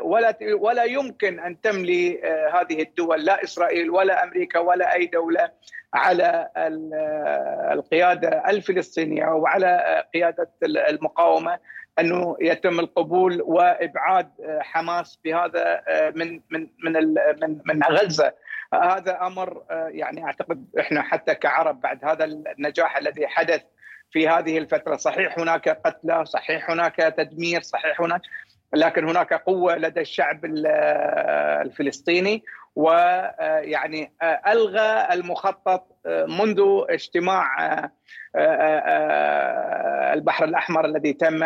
ولا 0.00 0.36
ولا 0.60 0.84
يمكن 0.84 1.40
أن 1.40 1.60
تملي 1.60 2.20
هذه 2.52 2.82
الدول 2.82 3.24
لا 3.24 3.44
إسرائيل 3.44 3.90
ولا 3.90 4.24
أمريكا 4.24 4.58
ولا 4.58 4.94
أي 4.94 5.06
دولة 5.06 5.50
على 5.94 6.48
القيادة 7.72 8.42
الفلسطينية 8.48 9.26
وعلى 9.26 10.04
قيادة 10.14 10.50
المقاومة 10.62 11.58
أنه 11.98 12.36
يتم 12.40 12.80
القبول 12.80 13.42
وإبعاد 13.42 14.30
حماس 14.60 15.18
بهذا 15.24 15.82
من 16.14 16.40
من 16.50 16.68
من 16.84 17.14
من 17.42 17.60
من 17.64 17.82
غزة. 17.82 18.32
هذا 18.82 19.18
أمر 19.26 19.62
يعني 19.70 20.24
أعتقد 20.24 20.66
إحنا 20.80 21.02
حتى 21.02 21.34
كعرب 21.34 21.80
بعد 21.80 22.04
هذا 22.04 22.24
النجاح 22.24 22.96
الذي 22.96 23.26
حدث 23.26 23.62
في 24.10 24.28
هذه 24.28 24.58
الفترة 24.58 24.96
صحيح 24.96 25.38
هناك 25.38 25.68
قتلى 25.68 26.24
صحيح 26.24 26.70
هناك 26.70 26.96
تدمير 26.96 27.60
صحيح 27.62 28.00
هناك 28.00 28.20
لكن 28.74 29.08
هناك 29.08 29.32
قوة 29.34 29.76
لدى 29.76 30.00
الشعب 30.00 30.40
الفلسطيني 31.64 32.44
ويعني 32.76 34.12
ألغى 34.46 35.08
المخطط 35.12 35.86
منذ 36.28 36.84
اجتماع 36.90 37.56
البحر 40.12 40.44
الأحمر 40.44 40.84
الذي 40.84 41.12
تم 41.12 41.44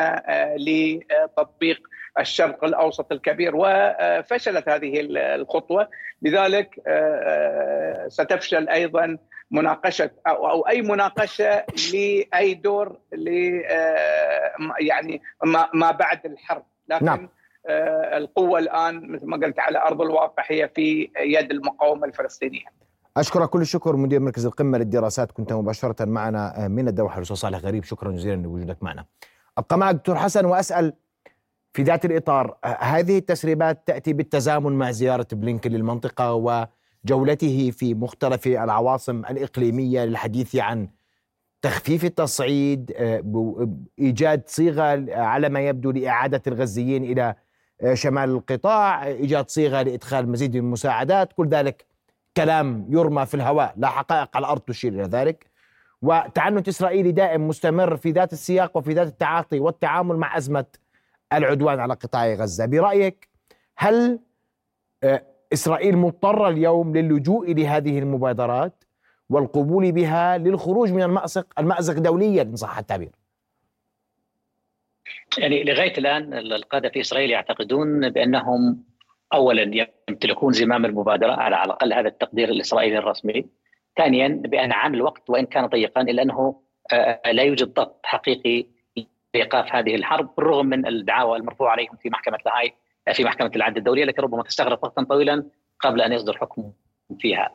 لتطبيق 0.57 1.81
الشرق 2.19 2.65
الأوسط 2.65 3.13
الكبير 3.13 3.53
وفشلت 3.57 4.69
هذه 4.69 4.93
الخطوة 5.11 5.89
لذلك 6.23 6.71
ستفشل 8.09 8.69
أيضا 8.69 9.19
مناقشة 9.51 10.11
أو 10.27 10.69
أي 10.69 10.83
مناقشة 10.83 11.65
لأي 11.93 12.55
دور 12.55 12.99
ل 13.13 13.29
يعني 14.81 15.23
ما 15.75 15.91
بعد 15.91 16.27
الحرب 16.27 16.63
لكن 16.89 17.05
نعم. 17.05 17.29
القوة 18.17 18.59
الآن 18.59 19.13
مثل 19.13 19.27
ما 19.27 19.37
قلت 19.37 19.59
على 19.59 19.79
أرض 19.79 20.03
الواقع 20.03 20.43
هي 20.47 20.69
في 20.69 21.11
يد 21.21 21.51
المقاومة 21.51 22.07
الفلسطينية. 22.07 22.65
اشكرك 23.17 23.49
كل 23.49 23.61
الشكر 23.61 23.97
مدير 23.97 24.21
مركز 24.21 24.47
القمة 24.47 24.79
للدراسات 24.79 25.33
كنت 25.33 25.53
مباشرة 25.53 26.05
معنا 26.05 26.69
من 26.69 26.89
الدوحة 26.89 27.17
الاستاذ 27.17 27.37
صالح 27.37 27.59
غريب 27.59 27.85
شكرا 27.85 28.13
جزيلا 28.13 28.43
لوجودك 28.43 28.83
معنا. 28.83 29.05
أبقى 29.59 29.79
معك 29.79 29.95
دكتور 29.95 30.17
حسن 30.17 30.45
وأسأل 30.45 30.93
في 31.73 31.83
ذات 31.83 32.05
الإطار 32.05 32.57
هذه 32.81 33.19
التسريبات 33.19 33.87
تأتي 33.87 34.13
بالتزامن 34.13 34.73
مع 34.73 34.91
زيارة 34.91 35.27
بلينكن 35.33 35.71
للمنطقة 35.73 36.35
وجولته 36.35 37.71
في 37.71 37.95
مختلف 37.95 38.47
العواصم 38.47 39.25
الإقليمية 39.25 40.05
للحديث 40.05 40.57
عن 40.57 40.89
تخفيف 41.63 42.05
التصعيد 42.05 42.93
إيجاد 43.99 44.43
صيغة 44.47 45.15
على 45.15 45.49
ما 45.49 45.61
يبدو 45.61 45.91
لإعادة 45.91 46.43
الغزيين 46.47 47.05
إلى 47.05 47.35
شمال 47.95 48.31
القطاع 48.31 49.07
إيجاد 49.07 49.51
صيغة 49.51 49.83
لإدخال 49.83 50.29
مزيد 50.29 50.57
من 50.57 50.65
المساعدات 50.65 51.33
كل 51.33 51.49
ذلك 51.49 51.87
كلام 52.37 52.87
يرمى 52.91 53.27
في 53.27 53.35
الهواء 53.35 53.75
لا 53.77 53.89
حقائق 53.89 54.37
على 54.37 54.45
الأرض 54.45 54.61
تشير 54.61 54.93
إلى 54.93 55.03
ذلك. 55.03 55.47
وتعنت 56.03 56.69
إسرائيلي 56.69 57.13
دائم 57.13 57.49
مستمر 57.49 57.97
في 57.97 58.11
ذات 58.11 58.33
السياق 58.33 58.77
وفي 58.77 58.93
ذات 58.93 59.07
التعاطي 59.07 59.61
والتعامل 59.61 60.17
مع 60.17 60.37
أزمة 60.37 60.65
العدوان 61.33 61.81
على 61.81 61.95
قطاع 61.95 62.35
غزة 62.35 62.67
برأيك 62.67 63.29
هل 63.77 64.19
آه، 65.03 65.23
إسرائيل 65.53 65.97
مضطرة 65.97 66.49
اليوم 66.49 66.97
للجوء 66.97 67.55
لهذه 67.55 67.99
المبادرات 67.99 68.85
والقبول 69.31 69.93
بها 69.93 70.39
للخروج 70.39 70.93
من 70.93 71.03
المأزق 71.03 71.47
المأزق 71.59 71.99
دوليا 71.99 72.43
إن 72.43 72.57
صح 72.57 72.79
التعبير 72.79 73.11
يعني 75.39 75.65
لغاية 75.65 75.99
الآن 75.99 76.35
القادة 76.35 76.89
في 76.89 77.01
إسرائيل 77.01 77.31
يعتقدون 77.31 78.11
بأنهم 78.11 78.85
اولا 79.35 79.89
يمتلكون 80.09 80.53
زمام 80.53 80.85
المبادرة 80.85 81.33
على 81.33 81.65
الأقل 81.65 81.93
هذا 81.93 82.09
التقدير 82.09 82.49
الإسرائيلي 82.49 82.99
الرسمي. 82.99 83.47
ثانيا 83.97 84.29
بأن 84.29 84.73
عام 84.73 84.95
الوقت 84.95 85.31
وإن 85.31 85.47
كان 85.47 85.67
ضيقا 85.67 86.01
إلا 86.01 86.23
أنه 86.23 86.63
آه، 86.93 87.33
لا 87.33 87.43
يوجد 87.43 87.75
ضغط 87.75 88.01
حقيقي 88.05 88.67
لايقاف 89.35 89.75
هذه 89.75 89.95
الحرب 89.95 90.35
بالرغم 90.37 90.67
من 90.67 90.87
الدعاوى 90.87 91.39
المرفوعة 91.39 91.71
عليهم 91.71 91.97
في 92.03 92.11
محكمة 92.11 92.39
لاهاي 92.47 92.75
في 93.13 93.25
محكمة 93.25 93.51
العدل 93.57 93.79
الدولية 93.79 94.05
التي 94.05 94.23
ربما 94.23 94.43
تستغرق 94.43 94.85
وقتا 94.85 95.03
طويلا 95.03 95.45
قبل 95.81 96.01
أن 96.01 96.13
يصدر 96.13 96.39
حكم 96.39 96.73
فيها. 97.21 97.51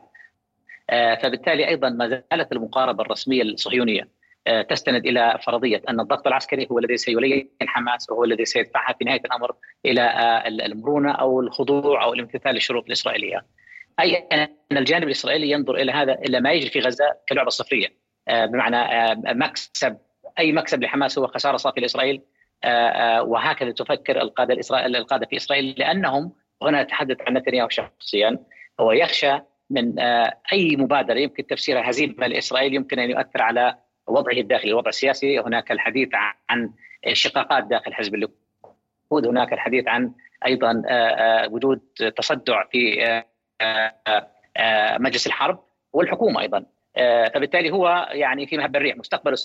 آه، 0.90 1.14
فبالتالي 1.14 1.68
أيضا 1.68 1.90
ما 1.90 2.08
زالت 2.08 2.52
المقاربة 2.52 3.02
الرسمية 3.02 3.42
الصهيونية 3.42 4.08
آه، 4.46 4.62
تستند 4.62 5.06
إلى 5.06 5.38
فرضية 5.46 5.82
أن 5.88 6.00
الضغط 6.00 6.26
العسكري 6.26 6.68
هو 6.70 6.78
الذي 6.78 6.96
سيلين 6.96 7.50
حماس 7.62 8.10
وهو 8.10 8.24
الذي 8.24 8.44
سيدفعها 8.44 8.94
في 8.98 9.04
نهاية 9.04 9.20
الأمر 9.24 9.52
إلى 9.86 10.00
آه، 10.00 10.48
المرونة 10.48 11.12
أو 11.12 11.40
الخضوع 11.40 12.04
أو 12.04 12.12
الامتثال 12.12 12.54
للشروط 12.54 12.86
الإسرائيلية. 12.86 13.46
أي 14.00 14.16
أن 14.16 14.76
الجانب 14.76 15.04
الإسرائيلي 15.04 15.50
ينظر 15.50 15.74
إلى 15.74 15.92
هذا 15.92 16.12
إلى 16.12 16.40
ما 16.40 16.52
يجري 16.52 16.70
في 16.70 16.80
غزة 16.80 17.04
كلعبة 17.28 17.50
صفرية 17.50 17.88
بمعنى 18.28 19.14
مكسب 19.34 19.96
أي 20.38 20.52
مكسب 20.52 20.82
لحماس 20.82 21.18
هو 21.18 21.26
خسارة 21.26 21.56
صافيه 21.56 21.80
لإسرائيل 21.80 22.22
وهكذا 23.20 23.70
تفكر 23.70 24.22
القادة 24.22 24.54
الاسرائيل 24.54 24.96
القادة 24.96 25.26
في 25.26 25.36
إسرائيل 25.36 25.74
لأنهم 25.78 26.32
هنا 26.62 26.82
نتحدث 26.82 27.16
عن 27.20 27.34
نتنياهو 27.34 27.68
شخصيا 27.68 28.38
هو 28.80 28.92
يخشى 28.92 29.38
من 29.70 29.98
آه، 29.98 30.38
أي 30.52 30.76
مبادرة 30.76 31.18
يمكن 31.18 31.46
تفسيرها 31.46 31.90
هزيمة 31.90 32.26
لإسرائيل 32.26 32.74
يمكن 32.74 32.98
أن 32.98 33.10
يؤثر 33.10 33.42
على 33.42 33.76
وضعه 34.06 34.32
الداخلي، 34.32 34.70
الوضع 34.70 34.88
السياسي، 34.88 35.40
هناك 35.40 35.72
الحديث 35.72 36.08
عن 36.48 36.70
شقاقات 37.12 37.64
داخل 37.64 37.94
حزب 37.94 38.14
الليكود، 38.14 39.26
هناك 39.26 39.52
الحديث 39.52 39.88
عن 39.88 40.12
أيضا 40.46 40.82
آه، 40.88 40.92
آه، 40.92 41.48
وجود 41.48 41.80
تصدع 42.16 42.64
في 42.72 43.22
مجلس 44.98 45.26
الحرب 45.26 45.64
والحكومة 45.92 46.40
أيضا. 46.40 46.64
فبالتالي 47.34 47.70
هو 47.70 48.08
يعني 48.12 48.46
في 48.46 48.56
مهب 48.56 48.76
الريح 48.76 48.96
مستقبله 48.96 49.36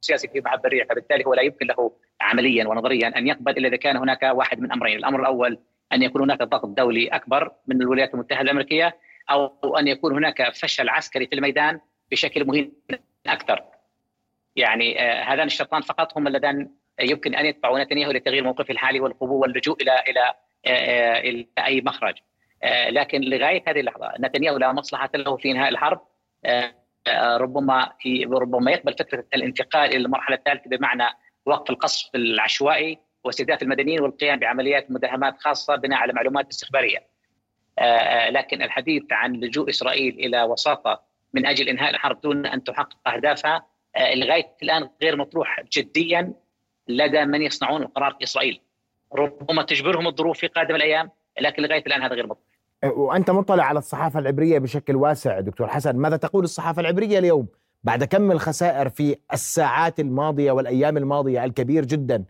السياسي 0.00 0.28
في 0.28 0.42
الريح 0.64 0.86
فبالتالي 0.86 1.26
هو 1.26 1.34
لا 1.34 1.42
يمكن 1.42 1.66
له 1.66 1.92
عمليا 2.20 2.68
ونظريا 2.68 3.18
أن 3.18 3.26
يقبل 3.26 3.58
إلا 3.58 3.68
إذا 3.68 3.76
كان 3.76 3.96
هناك 3.96 4.22
واحد 4.22 4.60
من 4.60 4.72
أمرين، 4.72 4.98
الأمر 4.98 5.20
الأول 5.20 5.58
أن 5.92 6.02
يكون 6.02 6.22
هناك 6.22 6.42
ضغط 6.42 6.66
دولي 6.66 7.08
أكبر 7.08 7.52
من 7.66 7.82
الولايات 7.82 8.14
المتحدة 8.14 8.40
الأمريكية 8.40 8.96
أو 9.30 9.76
أن 9.78 9.88
يكون 9.88 10.12
هناك 10.12 10.54
فشل 10.54 10.88
عسكري 10.88 11.26
في 11.26 11.34
الميدان 11.34 11.80
بشكل 12.10 12.44
مهم 12.44 12.72
أكثر. 13.26 13.64
يعني 14.56 15.02
آه 15.02 15.22
هذان 15.22 15.46
الشرطان 15.46 15.82
فقط 15.82 16.18
هم 16.18 16.26
اللذان 16.26 16.70
يمكن 17.00 17.34
أن 17.34 17.46
يدفعوا 17.46 17.78
نتنياهو 17.78 18.12
لتغيير 18.12 18.44
موقفه 18.44 18.72
الحالي 18.72 19.00
والقبول 19.00 19.40
واللجوء 19.40 19.82
إلى 19.82 20.04
إلى 20.08 20.34
آه 20.66 21.20
إلى 21.20 21.46
أي 21.58 21.80
مخرج. 21.80 22.14
آه 22.62 22.90
لكن 22.90 23.20
لغاية 23.20 23.62
هذه 23.68 23.80
اللحظة 23.80 24.12
نتنياهو 24.20 24.56
لا 24.56 24.72
مصلحة 24.72 25.10
له 25.14 25.36
في 25.36 25.50
انهاء 25.50 25.68
الحرب 25.68 26.00
آه 26.44 26.79
ربما 27.18 27.92
ربما 28.32 28.70
يقبل 28.70 28.94
فكره 28.98 29.24
الانتقال 29.34 29.90
إلى 29.90 29.96
المرحلة 29.96 30.36
الثالثة 30.36 30.70
بمعنى 30.70 31.04
وقف 31.46 31.70
القصف 31.70 32.10
العشوائي 32.14 32.98
واستهداف 33.24 33.62
المدنيين 33.62 34.00
والقيام 34.00 34.38
بعمليات 34.38 34.90
مداهمات 34.90 35.38
خاصة 35.38 35.76
بناء 35.76 35.98
على 35.98 36.12
معلومات 36.12 36.48
استخبارية. 36.50 37.10
لكن 38.28 38.62
الحديث 38.62 39.02
عن 39.10 39.32
لجوء 39.32 39.70
إسرائيل 39.70 40.14
إلى 40.14 40.42
وساطة 40.42 41.02
من 41.34 41.46
أجل 41.46 41.68
إنهاء 41.68 41.90
الحرب 41.90 42.20
دون 42.20 42.46
أن 42.46 42.64
تحقق 42.64 43.08
أهدافها 43.08 43.66
لغاية 44.14 44.56
الآن 44.62 44.90
غير 45.02 45.16
مطروح 45.16 45.60
جديا 45.72 46.32
لدى 46.88 47.24
من 47.24 47.42
يصنعون 47.42 47.82
القرار 47.82 48.14
في 48.14 48.24
إسرائيل. 48.24 48.60
ربما 49.12 49.62
تجبرهم 49.62 50.06
الظروف 50.06 50.38
في 50.38 50.46
قادم 50.46 50.74
الأيام 50.74 51.10
لكن 51.40 51.62
لغاية 51.62 51.82
الآن 51.86 52.02
هذا 52.02 52.14
غير 52.14 52.26
مطروح. 52.26 52.49
وأنت 52.84 53.30
مطلع 53.30 53.64
على 53.64 53.78
الصحافة 53.78 54.18
العبرية 54.18 54.58
بشكل 54.58 54.96
واسع 54.96 55.40
دكتور 55.40 55.68
حسن، 55.68 55.96
ماذا 55.96 56.16
تقول 56.16 56.44
الصحافة 56.44 56.80
العبرية 56.80 57.18
اليوم 57.18 57.46
بعد 57.84 58.04
كم 58.04 58.32
الخسائر 58.32 58.88
في 58.88 59.16
الساعات 59.32 60.00
الماضية 60.00 60.52
والأيام 60.52 60.96
الماضية 60.96 61.44
الكبير 61.44 61.84
جدا 61.84 62.24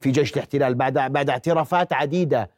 في 0.00 0.10
جيش 0.10 0.34
الاحتلال 0.34 0.74
بعد 0.74 0.92
بعد 1.12 1.30
اعترافات 1.30 1.92
عديدة 1.92 2.50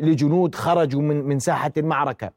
لجنود 0.00 0.54
خرجوا 0.54 1.02
من 1.02 1.16
من 1.16 1.38
ساحة 1.38 1.72
المعركة 1.76 2.32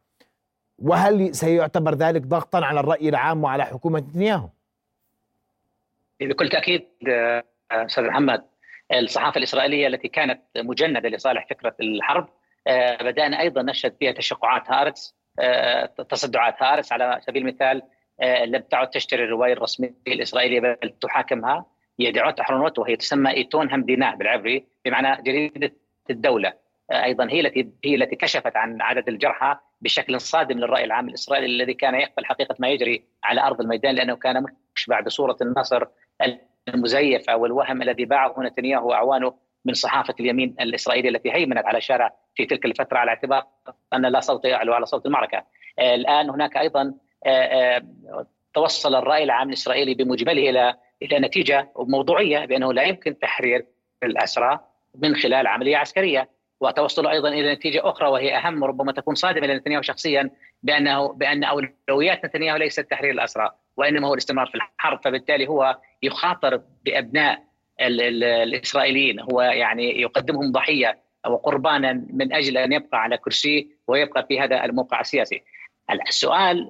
وهل 0.80 1.36
سيعتبر 1.36 1.96
ذلك 1.96 2.22
ضغطا 2.22 2.66
على 2.66 2.80
الرأي 2.80 3.10
العام 3.10 3.44
وعلى 3.44 3.66
حكومة 3.66 4.00
نتنياهو؟ 4.00 4.50
بكل 6.22 6.50
تأكيد 6.50 6.86
أستاذ 7.72 8.04
محمد 8.04 8.44
الصحافة 8.94 9.38
الإسرائيلية 9.38 9.88
التي 9.88 10.08
كانت 10.08 10.42
مجندة 10.58 11.10
لصالح 11.10 11.48
فكرة 11.50 11.76
الحرب 11.82 12.30
بدأنا 13.02 13.40
أيضا 13.40 13.62
نشهد 13.62 13.96
فيها 14.00 14.12
تشقعات 14.12 14.72
هارتس 14.72 15.16
تصدعات 16.10 16.64
هآرتس 16.64 16.92
على 16.92 17.20
سبيل 17.22 17.42
المثال 17.42 17.82
لم 18.46 18.62
تعد 18.62 18.90
تشتري 18.90 19.24
الرواية 19.24 19.54
الرسمية 19.54 19.94
الإسرائيلية 20.08 20.60
بل 20.60 20.90
تحاكمها 21.02 21.66
يديعوت 22.00 22.40
أحرونوت 22.40 22.80
وهي 22.80 22.96
تسمى 22.96 23.32
עיתון 23.32 23.72
המדינה 23.72 24.16
بالعبري 24.16 24.68
بمعنى 24.86 25.24
جريدة 25.24 25.74
الدولة. 26.10 26.54
أيضا 26.92 27.28
هي 27.30 27.40
التي 27.40 27.70
هي 27.86 27.96
التي 27.96 28.16
كشفت 28.16 28.56
عن 28.56 28.82
عدد 28.82 29.10
الجرحى 29.10 29.58
بشكل 29.82 30.22
صادم 30.22 30.58
للرأي 30.60 30.84
العام 30.84 31.10
الإسرائيلي 31.10 31.46
الذي 31.46 31.74
كان 31.74 31.96
يقبل 31.96 32.26
حقيقة 32.26 32.56
ما 32.60 32.70
يجري 32.70 33.06
على 33.24 33.42
أرض 33.42 33.62
الميدان 33.62 33.96
لأنه 33.96 34.16
كان 34.16 34.46
مشبع 34.76 35.00
بصوره 35.00 35.38
النصر 35.42 35.84
المزيفه 36.68 37.36
والوهم 37.36 37.82
الذي 37.82 38.06
باعه 38.06 38.36
نتنياهو 38.40 38.90
وأعوانه 38.90 39.34
من 39.66 39.74
صحافة 39.74 40.16
اليمين 40.20 40.56
الاسرائيلي 40.62 41.10
التي 41.10 41.32
هيمنت 41.34 41.66
على 41.66 41.78
الشارع 41.78 42.14
في 42.36 42.46
تلك 42.46 42.66
الفترة 42.66 42.98
على 42.98 43.10
اعتبار 43.10 43.44
أن 43.94 44.06
لا 44.06 44.20
صوت 44.20 44.46
يعلو 44.46 44.74
على 44.74 44.86
صوت 44.86 45.06
المعركة. 45.06 45.44
الآن 45.80 46.30
هناك 46.30 46.58
أيضا 46.58 46.94
توصل 48.54 48.96
الرأي 48.96 49.24
العام 49.24 49.50
الإسرائيلي 49.50 49.94
بمجمله 49.94 50.50
إلى 50.50 50.76
إلى 51.02 51.20
نتيجة 51.20 51.72
موضوعية 51.78 52.46
بأنه 52.46 52.74
لا 52.74 52.84
يمكن 52.84 53.20
تحرير 53.20 53.66
الأسرى 54.04 54.60
من 54.96 55.16
خلال 55.16 55.48
عملية 55.48 55.78
عسكرية 55.78 56.30
وتوصل 56.62 57.08
أيضا 57.08 57.30
إلى 57.30 57.54
نتيجة 57.54 57.90
أخرى 57.90 58.08
وهي 58.08 58.38
أهم 58.38 58.64
وربما 58.64 58.92
تكون 58.92 59.16
صادمة 59.16 59.48
لنتنياهو 59.48 59.82
شخصيا 59.82 60.30
بأنه 60.64 61.14
بأن 61.14 61.44
أولويات 61.44 62.26
نتنياهو 62.26 62.58
ليست 62.58 62.80
تحرير 62.92 63.12
الأسرى 63.12 63.52
وإنما 63.78 64.08
هو 64.08 64.14
الاستمرار 64.14 64.48
في 64.48 64.56
الحرب 64.56 65.00
فبالتالي 65.04 65.48
هو 65.48 65.78
يخاطر 66.04 66.62
بأبناء 66.86 67.44
ال 67.82 68.02
ال 68.02 68.24
الإسرائيليين 68.24 69.20
هو 69.20 69.42
يعني 69.42 70.02
يقدمهم 70.02 70.52
ضحية 70.52 71.00
أو 71.26 71.36
قربانا 71.36 71.94
من 72.14 72.34
أجل 72.34 72.58
أن 72.58 72.74
يبقى 72.74 73.02
على 73.02 73.18
كرسي 73.18 73.68
ويبقى 73.88 74.26
في 74.28 74.40
هذا 74.40 74.66
الموقع 74.66 75.00
السياسي. 75.00 75.44
السؤال 76.08 76.70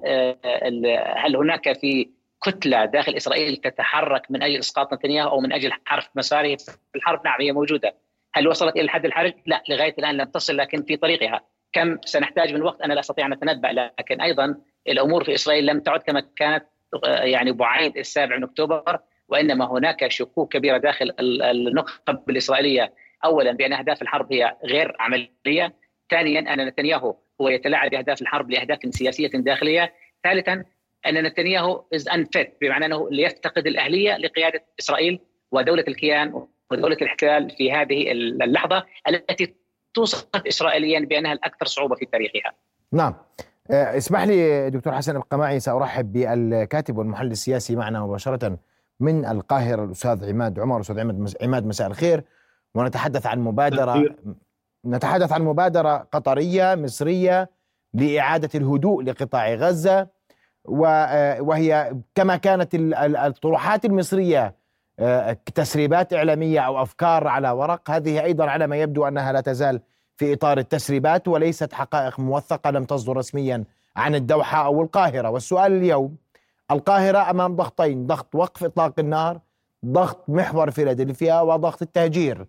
هل 1.16 1.36
هناك 1.36 1.72
في 1.80 2.08
كتلة 2.44 2.84
داخل 2.84 3.16
إسرائيل 3.16 3.56
تتحرك 3.56 4.30
من 4.30 4.42
أجل 4.42 4.58
إسقاط 4.58 4.94
نتنياهو 4.94 5.30
أو 5.30 5.40
من 5.40 5.52
أجل 5.52 5.72
حرف 5.84 6.08
مساره 6.14 6.56
في 6.56 6.96
الحرب؟ 6.96 7.24
نعم 7.24 7.40
هي 7.40 7.52
موجودة. 7.52 7.94
هل 8.34 8.48
وصلت 8.48 8.76
إلى 8.76 8.82
الحد 8.82 9.04
الحرج؟ 9.04 9.34
لا 9.46 9.62
لغاية 9.68 9.94
الآن 9.98 10.16
لم 10.16 10.24
تصل 10.24 10.56
لكن 10.56 10.82
في 10.82 10.96
طريقها. 10.96 11.40
كم 11.72 11.98
سنحتاج 12.04 12.54
من 12.54 12.62
وقت 12.62 12.82
أنا 12.82 12.94
لا 12.94 13.00
أستطيع 13.00 13.26
أن 13.26 13.32
أتنبأ 13.32 13.68
لكن 13.68 14.20
أيضا 14.20 14.54
الأمور 14.88 15.24
في 15.24 15.34
إسرائيل 15.34 15.66
لم 15.66 15.80
تعد 15.80 16.00
كما 16.00 16.22
كانت 16.36 16.64
يعني 17.04 17.52
بعيد 17.52 17.96
السابع 17.96 18.36
من 18.36 18.44
أكتوبر 18.44 18.98
وإنما 19.32 19.72
هناك 19.72 20.08
شكوك 20.10 20.52
كبيرة 20.52 20.78
داخل 20.78 21.12
النخب 21.20 22.30
الإسرائيلية 22.30 22.92
اولا 23.24 23.52
بأن 23.52 23.72
أهداف 23.72 24.02
الحرب 24.02 24.32
هي 24.32 24.56
غير 24.64 24.96
عملية، 25.00 25.74
ثانيا 26.10 26.54
أن 26.54 26.66
نتنياهو 26.66 27.16
هو 27.40 27.48
يتلاعب 27.48 27.90
بأهداف 27.90 28.22
الحرب 28.22 28.50
لأهداف 28.50 28.78
سياسية 28.90 29.28
داخلية، 29.28 29.92
ثالثا 30.24 30.64
أن 31.06 31.22
نتنياهو 31.26 31.84
is 31.94 32.08
unfit 32.08 32.56
بمعنى 32.60 32.86
أنه 32.86 33.08
يفتقد 33.12 33.66
الأهلية 33.66 34.16
لقيادة 34.16 34.64
إسرائيل 34.80 35.20
ودولة 35.52 35.84
الكيان 35.88 36.46
ودولة 36.70 36.96
الاحتلال 37.02 37.50
في 37.50 37.72
هذه 37.72 38.12
اللحظة 38.12 38.84
التي 39.08 39.54
توصف 39.94 40.26
اسرائيليا 40.48 41.00
بأنها 41.00 41.32
الأكثر 41.32 41.66
صعوبة 41.66 41.94
في 41.94 42.06
تاريخها. 42.06 42.52
نعم. 42.92 43.14
اسمح 43.70 44.22
لي 44.22 44.70
دكتور 44.70 44.92
حسن 44.92 45.16
ابقى 45.16 45.38
معي 45.38 45.60
سأرحب 45.60 46.12
بالكاتب 46.12 46.98
والمحلل 46.98 47.30
السياسي 47.30 47.76
معنا 47.76 48.00
مباشرة 48.00 48.58
من 49.02 49.26
القاهرة 49.26 49.84
الأستاذ 49.84 50.28
عماد 50.28 50.60
عمر 50.60 50.80
أستاذ 50.80 51.00
عماد 51.00 51.34
عماد 51.42 51.66
مساء 51.66 51.86
الخير. 51.86 52.24
ونتحدث 52.74 53.26
عن 53.26 53.40
مبادرة 53.40 54.04
نتحدث 54.86 55.32
عن 55.32 55.42
مبادرة 55.42 55.96
قطرية 55.96 56.74
مصرية 56.74 57.50
لإعادة 57.94 58.48
الهدوء 58.54 59.02
لقطاع 59.02 59.54
غزة 59.54 60.06
وهي 60.64 61.94
كما 62.14 62.36
كانت 62.36 62.68
الطروحات 62.74 63.84
المصرية 63.84 64.54
تسريبات 65.54 66.12
إعلامية 66.12 66.60
أو 66.60 66.82
أفكار 66.82 67.28
على 67.28 67.50
ورق. 67.50 67.90
هذه 67.90 68.24
أيضا 68.24 68.50
على 68.50 68.66
ما 68.66 68.76
يبدو 68.76 69.08
أنها 69.08 69.32
لا 69.32 69.40
تزال 69.40 69.80
في 70.16 70.32
إطار 70.32 70.58
التسريبات 70.58 71.28
وليست 71.28 71.72
حقائق 71.72 72.20
موثقة 72.20 72.70
لم 72.70 72.84
تصدر 72.84 73.16
رسميا 73.16 73.64
عن 73.96 74.14
الدوحة 74.14 74.66
أو 74.66 74.82
القاهرة. 74.82 75.30
والسؤال 75.30 75.72
اليوم 75.72 76.16
القاهرة 76.72 77.30
أمام 77.30 77.56
ضغطين 77.56 78.06
ضغط 78.06 78.34
وقف 78.34 78.64
إطلاق 78.64 78.94
النار 78.98 79.40
ضغط 79.86 80.28
محور 80.28 80.70
فيلادلفيا 80.70 81.40
وضغط 81.40 81.82
التهجير 81.82 82.46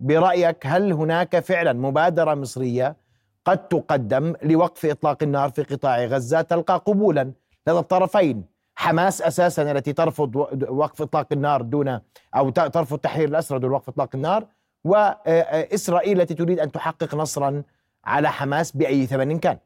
برأيك 0.00 0.66
هل 0.66 0.92
هناك 0.92 1.38
فعلا 1.38 1.72
مبادرة 1.72 2.34
مصرية 2.34 2.96
قد 3.44 3.68
تقدم 3.68 4.34
لوقف 4.42 4.86
إطلاق 4.86 5.22
النار 5.22 5.50
في 5.50 5.62
قطاع 5.62 6.04
غزة 6.04 6.40
تلقى 6.40 6.82
قبولا 6.86 7.32
لدى 7.66 7.78
الطرفين 7.78 8.44
حماس 8.76 9.22
أساسا 9.22 9.72
التي 9.72 9.92
ترفض 9.92 10.36
وقف 10.68 11.02
إطلاق 11.02 11.26
النار 11.32 11.62
دون 11.62 12.00
أو 12.36 12.50
ترفض 12.50 12.98
تحرير 12.98 13.28
الأسرى 13.28 13.58
دون 13.58 13.70
وقف 13.70 13.88
إطلاق 13.88 14.08
النار 14.14 14.46
واسرائيل 14.84 16.20
التي 16.20 16.34
تريد 16.34 16.60
أن 16.60 16.72
تحقق 16.72 17.14
نصرا 17.14 17.62
على 18.04 18.30
حماس 18.30 18.76
بأي 18.76 19.06
ثمن 19.06 19.38
كان. 19.38 19.58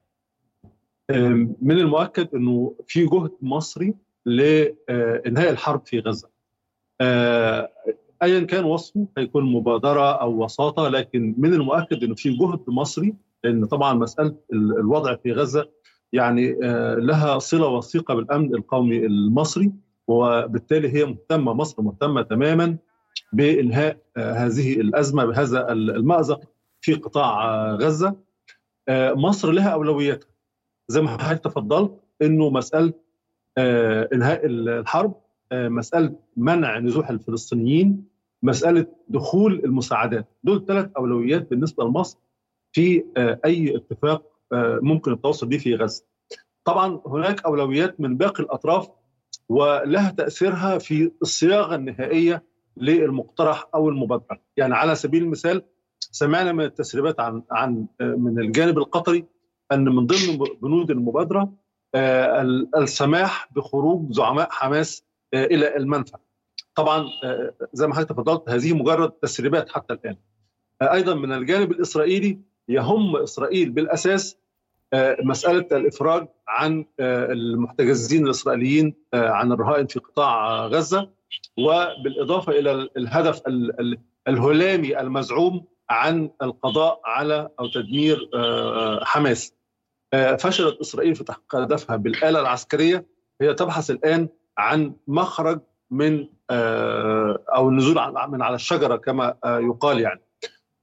من 1.63 1.79
المؤكد 1.79 2.29
إنه 2.35 2.75
في 2.87 3.07
جهد 3.07 3.31
مصري 3.43 3.95
لإنهاء 4.27 5.51
الحرب 5.51 5.87
في 5.87 5.99
غزة. 6.01 6.29
ايا 8.23 8.41
كان 8.41 8.65
وصفه 8.65 9.07
هيكون 9.19 9.53
مبادرة 9.53 10.13
أو 10.13 10.45
وساطة 10.45 10.89
لكن 10.89 11.35
من 11.39 11.55
المؤكد 11.55 12.05
إنه 12.05 12.15
في 12.15 12.31
جهد 12.31 12.61
مصري 12.69 13.15
لأن 13.45 13.65
طبعا 13.65 13.95
مسألة 13.95 14.35
الوضع 14.53 15.17
في 15.17 15.33
غزة 15.33 15.69
يعني 16.13 16.53
لها 16.99 17.39
صلة 17.39 17.67
وثيقة 17.67 18.15
بالأمن 18.15 18.55
القومي 18.55 19.07
المصري 19.07 19.73
وبالتالي 20.09 20.89
هي 20.95 21.05
مهتمة 21.05 21.53
مصر 21.55 21.83
مهتمة 21.83 22.23
تماما 22.23 22.77
بإنهاء 23.33 23.97
هذه 24.19 24.81
الأزمة 24.81 25.25
بهذا 25.25 25.73
المأزق 25.73 26.41
في 26.81 26.95
قطاع 26.95 27.65
غزة 27.75 28.17
مصر 29.15 29.51
لها 29.51 29.69
أولوياتها 29.69 30.30
زي 30.91 31.01
ما 31.01 31.09
حضرتك 31.09 31.45
تفضلت 31.45 32.01
إنه 32.23 32.51
مسألة 32.51 32.93
إنهاء 34.13 34.41
الحرب 34.47 35.15
مسألة 35.53 36.17
منع 36.37 36.79
نزوح 36.79 37.11
الفلسطينيين 37.11 38.05
مسألة 38.43 38.87
دخول 39.09 39.63
المساعدات. 39.65 40.29
دول 40.45 40.67
ثلاث 40.67 40.91
أولويات 40.97 41.51
بالنسبة 41.51 41.85
لمصر 41.85 42.19
في 42.73 43.05
أي 43.45 43.77
اتفاق 43.77 44.23
ممكن 44.83 45.13
التوصل 45.13 45.47
به 45.47 45.59
في 45.59 45.75
غزة. 45.75 46.05
طبعا 46.65 47.01
هناك 47.07 47.45
أولويات 47.45 48.01
من 48.01 48.17
باقي 48.17 48.43
الأطراف 48.43 48.89
ولها 49.49 50.11
تأثيرها 50.11 50.79
في 50.79 51.13
الصياغة 51.23 51.75
النهائية 51.75 52.43
للمقترح 52.77 53.69
أو 53.75 53.89
المبادرة، 53.89 54.41
يعني 54.57 54.75
على 54.75 54.95
سبيل 54.95 55.23
المثال 55.23 55.63
سمعنا 56.01 56.53
من 56.53 56.65
التسريبات 56.65 57.21
عن 57.21 57.43
عن 57.51 57.87
من 58.01 58.39
الجانب 58.39 58.79
القطري 58.79 59.25
أن 59.73 59.85
من 59.85 60.07
ضمن 60.07 60.39
بنود 60.63 60.91
المبادرة 60.91 61.53
آه، 61.95 62.43
السماح 62.77 63.49
بخروج 63.53 64.13
زعماء 64.13 64.49
حماس 64.51 65.05
آه، 65.35 65.45
إلى 65.45 65.77
المنفى. 65.77 66.17
طبعا 66.75 67.09
آه، 67.25 67.53
زي 67.73 67.87
ما 67.87 67.95
حضرتك 67.95 68.09
تفضلت 68.11 68.49
هذه 68.49 68.73
مجرد 68.73 69.11
تسريبات 69.11 69.69
حتى 69.73 69.95
الآن. 69.95 70.17
أيضا 70.83 71.15
من 71.15 71.33
الجانب 71.33 71.71
الإسرائيلي 71.71 72.39
يهم 72.69 73.17
إسرائيل 73.17 73.71
بالأساس 73.71 74.37
مسألة 75.23 75.67
الإفراج 75.73 76.29
عن 76.49 76.85
المحتجزين 77.01 78.25
الإسرائيليين 78.25 78.95
عن 79.15 79.53
الرهائن 79.53 79.87
في 79.87 79.99
قطاع 79.99 80.67
غزة 80.67 81.11
وبالإضافة 81.59 82.53
إلى 82.53 82.89
الهدف 82.97 83.43
الهلامي 84.29 85.01
المزعوم 85.01 85.65
عن 85.91 86.31
القضاء 86.43 87.01
على 87.05 87.49
أو 87.61 87.67
تدمير 87.69 88.31
حماس. 89.03 89.55
فشلت 90.13 90.81
إسرائيل 90.81 91.15
في 91.15 91.25
تحقيق 91.25 91.57
هدفها 91.57 91.97
بالآلة 91.97 92.41
العسكرية. 92.41 93.07
هي 93.41 93.55
تبحث 93.55 93.91
الآن 93.91 94.29
عن 94.59 94.95
مخرج 95.07 95.61
من 95.91 96.29
أو 96.51 97.69
النزول 97.69 97.95
من 98.29 98.43
على 98.43 98.55
الشجرة 98.55 98.97
كما 98.97 99.35
يقال 99.45 100.01
يعني. 100.01 100.21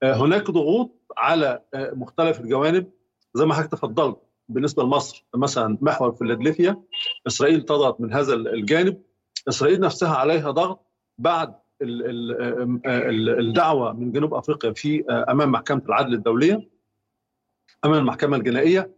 هناك 0.04 0.52
ضغوط 0.52 0.92
على 1.18 1.62
مختلف 1.76 2.40
الجوانب. 2.40 2.92
زي 3.34 3.46
ما 3.46 3.54
حضرتك 3.54 3.72
تفضلت 3.72 4.18
بالنسبة 4.50 4.84
لمصر 4.84 5.26
مثلا 5.36 5.78
محور 5.82 6.12
فيلادلفيا 6.12 6.82
إسرائيل 7.28 7.62
تضغط 7.62 8.02
من 8.02 8.14
هذا 8.14 8.34
الجانب. 8.34 9.02
إسرائيل 9.48 9.80
نفسها 9.80 10.16
عليها 10.16 10.52
ضغط 10.52 10.86
بعد 11.18 11.56
الدعوة 13.40 13.94
من 13.94 14.12
جنوب 14.12 14.34
أفريقيا 14.34 14.74
في 14.74 15.06
أمام 15.10 15.52
محكمة 15.52 15.82
العدل 15.86 16.14
الدولية 16.14 16.70
أمام 17.86 17.98
المحكمة 18.00 18.38
الجنائية. 18.38 18.97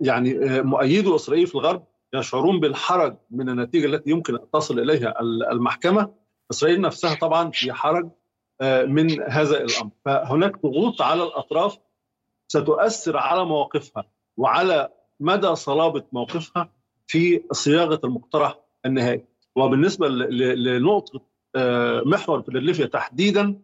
يعني 0.00 0.62
مؤيدو 0.62 1.16
إسرائيل 1.16 1.46
في 1.46 1.54
الغرب 1.54 1.84
يشعرون 2.14 2.60
بالحرج 2.60 3.16
من 3.30 3.48
النتيجة 3.48 3.86
التي 3.86 4.10
يمكن 4.10 4.34
أن 4.34 4.50
تصل 4.52 4.78
إليها 4.78 5.20
المحكمة. 5.52 6.14
إسرائيل 6.50 6.80
نفسها 6.80 7.14
طبعا 7.14 7.50
في 7.50 7.72
حرج 7.72 8.10
من 8.86 9.22
هذا 9.22 9.64
الأمر. 9.64 9.90
فهناك 10.04 10.62
ضغوط 10.62 11.02
على 11.02 11.22
الأطراف 11.22 11.78
ستؤثر 12.48 13.16
على 13.16 13.44
مواقفها 13.44 14.04
وعلى 14.36 14.88
مدى 15.20 15.54
صلابة 15.54 16.02
موقفها 16.12 16.70
في 17.06 17.42
صياغة 17.52 18.00
المقترح 18.04 18.58
النهائي. 18.86 19.24
وبالنسبة 19.56 20.08
لنقطة 20.08 21.20
محور 22.06 22.42
فيلادلفيا 22.42 22.86
تحديدا 22.86 23.60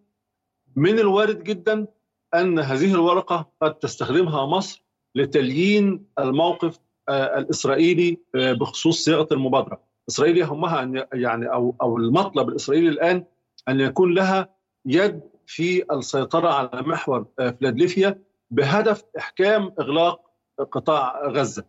من 0.76 0.98
الوارد 0.98 1.42
جدا 1.42 1.86
أن 2.34 2.58
هذه 2.58 2.94
الورقة 2.94 3.48
قد 3.62 3.74
تستخدمها 3.74 4.46
مصر 4.46 4.84
لتليين 5.14 6.06
الموقف 6.18 6.78
الإسرائيلي 7.08 8.18
بخصوص 8.34 9.04
صياغة 9.04 9.28
المبادرة. 9.32 9.80
اسرائيل 10.08 10.38
يهمها 10.38 10.82
أن 10.82 11.04
يعني 11.12 11.52
أو 11.52 11.74
أو 11.82 11.96
المطلب 11.96 12.48
الإسرائيلي 12.48 12.88
الآن 12.88 13.24
أن 13.68 13.80
يكون 13.80 14.14
لها 14.14 14.48
يد 14.86 15.20
في 15.46 15.92
السيطرة 15.92 16.48
على 16.48 16.70
محور 16.72 17.26
فيلادلفيا 17.36 18.18
بهدف 18.50 19.04
إحكام 19.18 19.72
إغلاق 19.80 20.30
قطاع 20.72 21.28
غزة. 21.28 21.64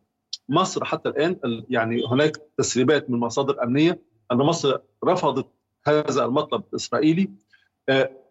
مصر 0.50 0.86
حتى 0.86 1.10
الآن 1.10 1.64
يعني 1.70 2.06
هناك 2.08 2.38
تسريبات 2.58 3.10
من 3.10 3.20
مصادر 3.20 3.64
أمنية 3.64 4.00
أن 4.32 4.38
مصر 4.38 4.78
رفضت 5.06 5.48
هذا 5.88 6.26
المطلب 6.26 6.64
الإسرائيلي 6.70 7.30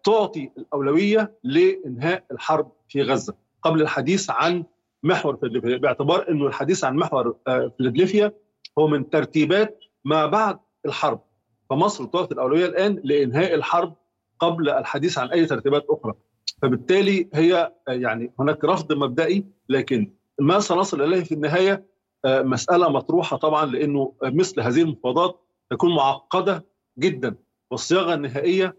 تعطي 0.03 0.51
الأولوية 0.57 1.33
لإنهاء 1.43 2.23
الحرب 2.31 2.71
في 2.89 3.01
غزة 3.01 3.35
قبل 3.61 3.81
الحديث 3.81 4.29
عن 4.29 4.63
محور 5.03 5.35
فيلادلفيا 5.37 5.77
باعتبار 5.77 6.29
إنه 6.29 6.47
الحديث 6.47 6.83
عن 6.83 6.95
محور 6.95 7.35
فيلادلفيا 7.77 8.31
هو 8.79 8.87
من 8.87 9.09
ترتيبات 9.09 9.79
ما 10.05 10.25
بعد 10.25 10.59
الحرب. 10.85 11.21
فمصر 11.69 12.05
تعطي 12.05 12.33
الأولوية 12.33 12.65
الآن 12.65 13.01
لإنهاء 13.03 13.53
الحرب 13.53 13.95
قبل 14.39 14.69
الحديث 14.69 15.17
عن 15.17 15.27
أي 15.29 15.45
ترتيبات 15.45 15.85
أخرى. 15.89 16.13
فبالتالي 16.61 17.29
هي 17.33 17.73
يعني 17.87 18.31
هناك 18.39 18.65
رفض 18.65 18.93
مبدئي 18.93 19.45
لكن 19.69 20.11
ما 20.39 20.59
سنصل 20.59 21.01
إليه 21.01 21.23
في 21.23 21.31
النهاية 21.33 21.85
مسألة 22.25 22.89
مطروحة 22.89 23.37
طبعا 23.37 23.65
لأنه 23.65 24.13
مثل 24.23 24.61
هذه 24.61 24.81
المفاوضات 24.81 25.39
تكون 25.69 25.95
معقدة 25.95 26.65
جدا 26.99 27.35
والصياغة 27.71 28.13
النهائية 28.13 28.75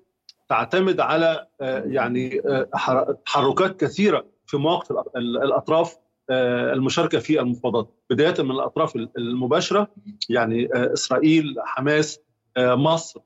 تعتمد 0.48 1.00
على 1.00 1.46
يعني 1.84 2.42
تحركات 3.26 3.80
كثيرة 3.80 4.24
في 4.46 4.56
مواقف 4.56 4.92
الأطراف 5.16 5.96
المشاركة 6.30 7.18
في 7.18 7.40
المفاوضات. 7.40 7.88
بداية 8.10 8.42
من 8.42 8.50
الأطراف 8.50 8.96
المباشرة 8.96 9.88
يعني 10.28 10.68
إسرائيل 10.72 11.54
حماس 11.64 12.20
مصر 12.58 13.20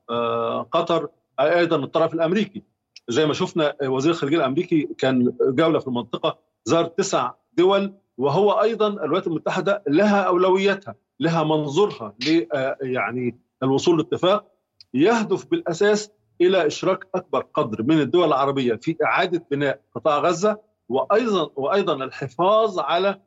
قطر 0.71 1.09
أيضا 1.39 1.75
الطرف 1.75 2.13
الأمريكي. 2.13 2.63
زي 3.09 3.25
ما 3.25 3.33
شفنا 3.33 3.75
وزير 3.83 4.11
الخارجية 4.11 4.37
الأمريكي 4.37 4.89
كان 4.97 5.33
جولة 5.41 5.79
في 5.79 5.87
المنطقة 5.87 6.37
زار 6.65 6.85
تسع 6.85 7.31
دول 7.53 7.93
وهو 8.17 8.51
أيضا 8.51 8.87
الولايات 8.87 9.27
المتحدة 9.27 9.83
لها 9.87 10.21
أولوياتها 10.21 10.95
لها 11.19 11.43
منظورها 11.43 12.13
ل 12.27 12.45
يعني 12.81 13.39
الوصول 13.63 13.97
لاتفاق. 13.97 14.51
يهدف 14.93 15.45
بالأساس 15.45 16.11
إلى 16.41 16.67
إشراك 16.67 17.07
أكبر 17.15 17.41
قدر 17.53 17.83
من 17.83 18.01
الدول 18.01 18.27
العربية 18.27 18.75
في 18.75 18.95
إعادة 19.03 19.45
بناء 19.51 19.81
قطاع 19.95 20.19
غزة 20.19 20.59
وأيضا 20.89 21.49
وأيضا 21.55 22.03
الحفاظ 22.03 22.79
على 22.79 23.21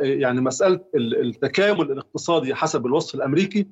يعني 0.00 0.40
مسألة 0.40 0.80
التكامل 0.94 1.92
الاقتصادي 1.92 2.54
حسب 2.54 2.86
الوصف 2.86 3.14
الأمريكي 3.14 3.66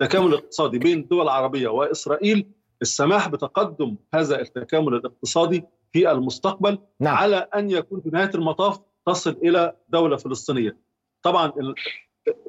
التكامل 0.00 0.26
الاقتصادي 0.26 0.78
بين 0.78 0.98
الدول 0.98 1.22
العربية 1.22 1.68
وإسرائيل 1.68 2.46
السماح 2.82 3.28
بتقدم 3.28 3.96
هذا 4.14 4.40
التكامل 4.40 4.94
الاقتصادي 4.94 5.64
في 5.92 6.10
المستقبل 6.10 6.78
نعم. 7.00 7.16
على 7.16 7.36
أن 7.36 7.70
يكون 7.70 8.00
في 8.00 8.10
نهاية 8.10 8.30
المطاف 8.34 8.80
تصل 9.06 9.30
إلى 9.30 9.76
دولة 9.88 10.16
فلسطينية. 10.16 10.76
طبعا 11.22 11.52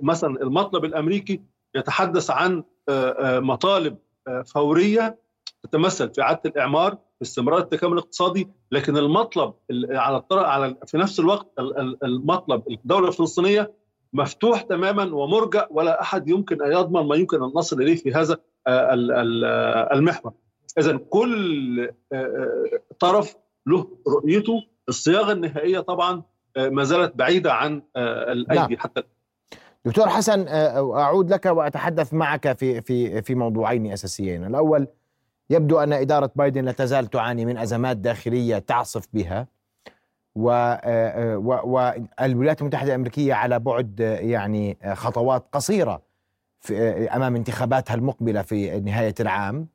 مثلا 0.01 0.41
المطلب 0.41 0.85
الأمريكي 0.85 1.41
يتحدث 1.75 2.31
عن 2.31 2.63
مطالب 3.21 3.97
فورية 4.45 5.19
تتمثل 5.63 6.13
في 6.13 6.21
اعاده 6.21 6.41
الإعمار 6.45 6.91
في 6.91 7.21
استمرار 7.21 7.59
التكامل 7.59 7.93
الاقتصادي 7.93 8.47
لكن 8.71 8.97
المطلب 8.97 9.53
على 9.91 10.23
على 10.31 10.75
في 10.87 10.97
نفس 10.97 11.19
الوقت 11.19 11.47
المطلب 12.03 12.63
الدولة 12.71 13.07
الفلسطينية 13.07 13.73
مفتوح 14.13 14.61
تماما 14.61 15.15
ومرجع 15.15 15.67
ولا 15.71 16.01
أحد 16.01 16.27
يمكن 16.29 16.61
أن 16.61 16.71
يضمن 16.71 17.07
ما 17.07 17.15
يمكن 17.15 17.43
أن 17.43 17.51
نصل 17.55 17.81
إليه 17.81 17.95
في 17.95 18.13
هذا 18.13 18.37
المحور. 19.93 20.33
إذا 20.79 20.97
كل 20.97 21.91
طرف 22.99 23.35
له 23.67 23.87
رؤيته. 24.07 24.63
الصياغة 24.89 25.31
النهائية 25.31 25.79
طبعا 25.79 26.23
ما 26.57 26.83
زالت 26.83 27.15
بعيدة 27.15 27.53
عن 27.53 27.81
الأيدي 27.97 28.77
حتى 28.77 29.03
دكتور 29.85 30.07
حسن 30.07 30.47
أعود 30.47 31.33
لك 31.33 31.45
وأتحدث 31.45 32.13
معك 32.13 32.57
في 32.57 32.81
في 32.81 33.21
في 33.21 33.35
موضوعين 33.35 33.91
أساسيين، 33.91 34.45
الأول 34.45 34.87
يبدو 35.53 35.79
أن 35.79 35.93
إدارة 35.93 36.31
بايدن 36.35 36.65
لا 36.65 36.71
تزال 36.71 37.07
تعاني 37.07 37.45
من 37.45 37.57
أزمات 37.57 37.97
داخلية 37.97 38.57
تعصف 38.57 39.07
بها. 39.13 39.47
والولايات 40.35 42.61
المتحدة 42.61 42.89
الأمريكية 42.89 43.33
على 43.33 43.59
بعد 43.59 43.99
يعني 43.99 44.77
خطوات 44.93 45.45
قصيرة 45.51 46.01
في 46.59 47.07
أمام 47.09 47.35
انتخاباتها 47.35 47.93
المقبلة 47.93 48.41
في 48.41 48.79
نهاية 48.79 49.15
العام. 49.19 49.67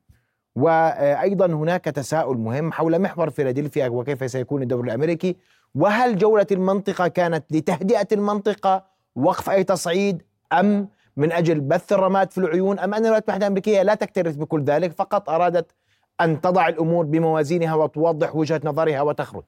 وأيضا 0.55 1.45
هناك 1.45 1.85
تساؤل 1.85 2.37
مهم 2.37 2.71
حول 2.71 2.99
محور 2.99 3.29
فيلادلفيا 3.29 3.87
وكيف 3.87 4.31
سيكون 4.31 4.61
الدور 4.61 4.85
الأمريكي. 4.85 5.35
وهل 5.75 6.17
جولة 6.17 6.47
المنطقة 6.51 7.07
كانت 7.07 7.45
لتهدئة 7.51 8.07
المنطقة 8.11 8.85
وقف 9.15 9.49
أي 9.49 9.63
تصعيد 9.63 10.23
أم 10.53 10.89
من 11.19 11.31
أجل 11.31 11.59
بث 11.59 11.93
الرماد 11.93 12.31
في 12.31 12.37
العيون 12.37 12.79
أم 12.79 12.93
أن 12.93 12.99
الولايات 12.99 13.23
المتحدة 13.23 13.45
الأمريكية 13.45 13.81
لا 13.81 13.95
تكترث 13.95 14.35
بكل 14.35 14.63
ذلك 14.63 14.91
فقط 14.91 15.29
أرادت 15.29 15.75
أن 16.21 16.41
تضع 16.41 16.67
الأمور 16.67 17.05
بموازينها 17.05 17.75
وتوضح 17.75 18.35
وجهة 18.35 18.61
نظرها 18.63 19.01
وتخرج. 19.01 19.43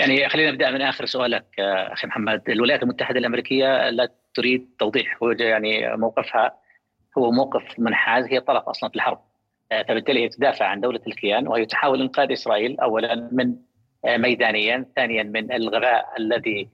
يعني 0.00 0.28
خلينا 0.28 0.50
نبدأ 0.50 0.70
من 0.70 0.82
آخر 0.82 1.06
سؤالك 1.06 1.60
أخي 1.60 2.06
محمد، 2.06 2.50
الولايات 2.50 2.82
المتحدة 2.82 3.18
الأمريكية 3.18 3.90
لا 3.90 4.08
تريد 4.34 4.68
توضيح 4.78 5.22
وجه 5.22 5.44
يعني 5.44 5.96
موقفها 5.96 6.54
هو 7.18 7.30
موقف 7.30 7.62
منحاز 7.78 8.24
هي 8.24 8.40
طرف 8.40 8.62
أصلا 8.62 8.90
في 8.90 8.96
الحرب. 8.96 9.20
فبالتالي 9.70 10.24
هي 10.24 10.28
تدافع 10.28 10.66
عن 10.66 10.80
دولة 10.80 11.00
الكيان 11.06 11.48
وهي 11.48 11.66
تحاول 11.66 12.00
إنقاذ 12.00 12.32
إسرائيل 12.32 12.80
اولا 12.80 13.28
من 13.32 13.54
ميدانيا، 14.04 14.86
ثانيا 14.96 15.22
من 15.22 15.52
الغباء 15.52 16.06
الذي 16.18 16.68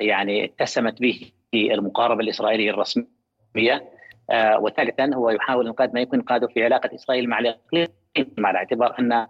يعني 0.00 0.44
اتسمت 0.44 1.00
به 1.00 1.30
المقاربة 1.54 2.20
الإسرائيلية 2.20 2.70
الرسمية. 2.70 3.90
آه، 4.30 4.58
وثالثا 4.58 5.14
هو 5.14 5.30
يحاول 5.30 5.66
انقاذ 5.66 5.94
ما 5.94 6.00
يمكن 6.00 6.18
انقاذه 6.18 6.46
في 6.46 6.64
علاقة 6.64 6.94
إسرائيل 6.94 7.28
مع 7.28 7.38
الاقليم 7.38 7.88
مع 8.38 8.50
الاعتبار 8.50 8.98
أن 8.98 9.26